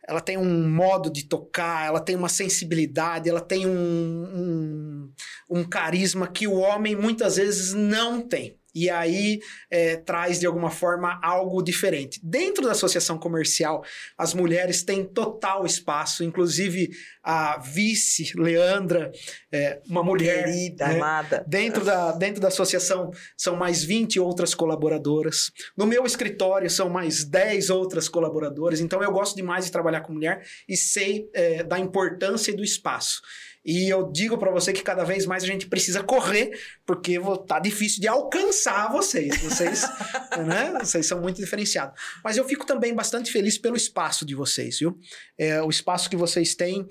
[0.07, 5.11] ela tem um modo de tocar, ela tem uma sensibilidade, ela tem um, um,
[5.49, 8.57] um carisma que o homem muitas vezes não tem.
[8.77, 9.39] E aí
[9.71, 12.19] é, traz de alguma forma algo diferente.
[12.23, 13.83] Dentro da associação comercial,
[14.15, 16.91] as mulheres têm total espaço, inclusive
[17.23, 19.11] a vice, Leandra,
[19.51, 20.45] é, uma mulher.
[20.45, 20.95] Querida, né?
[20.95, 21.43] amada.
[21.47, 25.51] Dentro da, dentro da associação são mais 20 outras colaboradoras.
[25.75, 28.79] No meu escritório são mais 10 outras colaboradoras.
[28.79, 32.63] Então eu gosto demais de trabalhar com mulher e sei é, da importância e do
[32.63, 33.21] espaço.
[33.67, 37.59] E eu digo para você que cada vez mais a gente precisa correr, porque tá
[37.59, 39.37] difícil de alcançar vocês.
[39.41, 39.81] Vocês,
[40.47, 40.79] né?
[40.79, 41.99] Vocês são muito diferenciados.
[42.23, 44.97] Mas eu fico também bastante feliz pelo espaço de vocês, viu?
[45.37, 46.87] É, o espaço que vocês têm,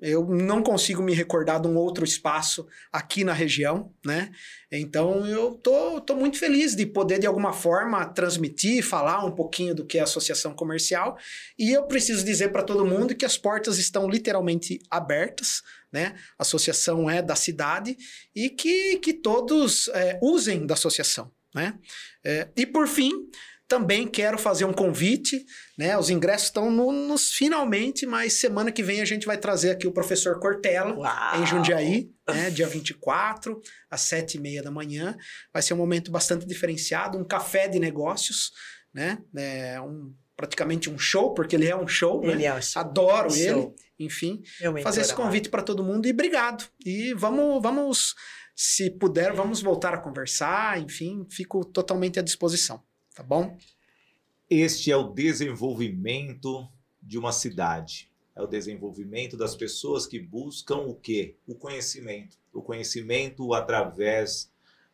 [0.00, 4.30] eu não consigo me recordar de um outro espaço aqui na região, né?
[4.70, 9.74] Então eu tô, tô muito feliz de poder, de alguma forma, transmitir, falar um pouquinho
[9.74, 11.16] do que é a associação comercial.
[11.58, 16.14] E eu preciso dizer para todo mundo que as portas estão literalmente abertas, né?
[16.38, 17.96] A associação é da cidade
[18.34, 21.78] e que, que todos é, usem da associação, né?
[22.22, 23.30] É, e por fim,
[23.68, 25.44] também quero fazer um convite,
[25.76, 25.98] né?
[25.98, 29.86] Os ingressos estão no- nos finalmente, mas semana que vem a gente vai trazer aqui
[29.86, 31.42] o professor Cortella Uau.
[31.42, 33.60] em Jundiaí, né, dia 24,
[33.90, 35.16] às 7h30 da manhã.
[35.52, 38.52] Vai ser um momento bastante diferenciado, um café de negócios,
[38.94, 39.18] né?
[39.36, 42.32] É um, praticamente um show, porque ele é um show, né?
[42.32, 42.80] Ele é um show.
[42.82, 44.42] Adoro ele, enfim.
[44.82, 46.64] Fazer esse convite para todo mundo e obrigado.
[46.84, 48.14] E vamos, vamos,
[48.54, 52.80] se puder, vamos voltar a conversar, enfim, fico totalmente à disposição,
[53.16, 53.56] tá bom?
[54.48, 56.68] Este é o desenvolvimento
[57.02, 58.10] de uma cidade.
[58.36, 61.34] É o desenvolvimento das pessoas que buscam o quê?
[61.46, 62.36] O conhecimento.
[62.52, 64.52] O conhecimento através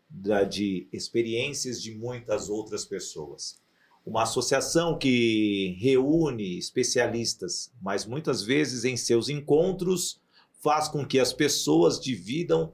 [0.08, 3.60] da, de experiências de muitas outras pessoas.
[4.06, 10.20] Uma associação que reúne especialistas, mas muitas vezes em seus encontros
[10.60, 12.72] faz com que as pessoas dividam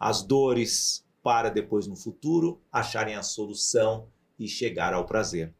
[0.00, 4.08] as dores para depois no futuro acharem a solução
[4.40, 5.54] e chegar ao prazer.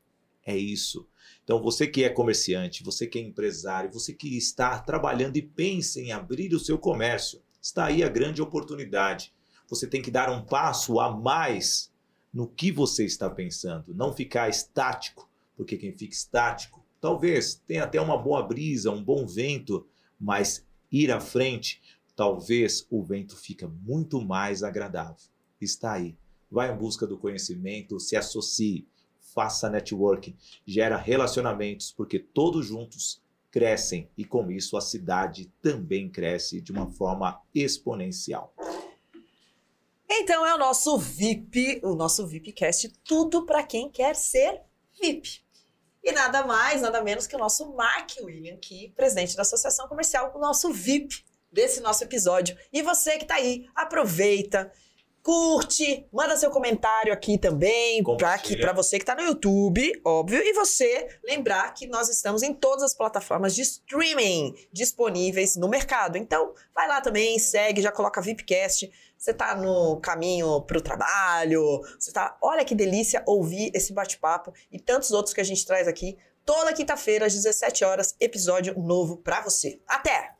[0.44, 1.06] É isso.
[1.44, 6.00] Então, você que é comerciante, você que é empresário, você que está trabalhando e pensa
[6.00, 9.32] em abrir o seu comércio, está aí a grande oportunidade.
[9.68, 11.92] Você tem que dar um passo a mais
[12.32, 18.00] no que você está pensando, não ficar estático, porque quem fica estático talvez tenha até
[18.00, 19.86] uma boa brisa, um bom vento,
[20.18, 21.80] mas ir à frente,
[22.14, 25.16] talvez o vento fica muito mais agradável.
[25.60, 26.16] Está aí.
[26.50, 28.88] Vai em busca do conhecimento, se associe,
[29.34, 30.36] faça networking,
[30.66, 36.90] gera relacionamentos, porque todos juntos crescem e com isso a cidade também cresce de uma
[36.90, 38.54] forma exponencial.
[40.08, 44.60] Então é o nosso VIP, o nosso VIPcast, tudo para quem quer ser
[45.00, 45.40] VIP.
[46.02, 50.32] E nada mais, nada menos que o nosso Mark William, aqui, presidente da Associação Comercial,
[50.34, 52.56] o nosso VIP desse nosso episódio.
[52.72, 54.72] E você que tá aí, aproveita,
[55.22, 58.02] curte, manda seu comentário aqui também,
[58.56, 62.82] para você que tá no YouTube, óbvio, e você lembrar que nós estamos em todas
[62.82, 66.16] as plataformas de streaming disponíveis no mercado.
[66.16, 68.90] Então, vai lá também, segue, já coloca VIPcast.
[69.16, 74.80] Você tá no caminho pro trabalho, você tá, olha que delícia ouvir esse bate-papo e
[74.80, 76.16] tantos outros que a gente traz aqui.
[76.44, 79.78] Toda quinta-feira às 17 horas, episódio novo pra você.
[79.86, 80.39] Até!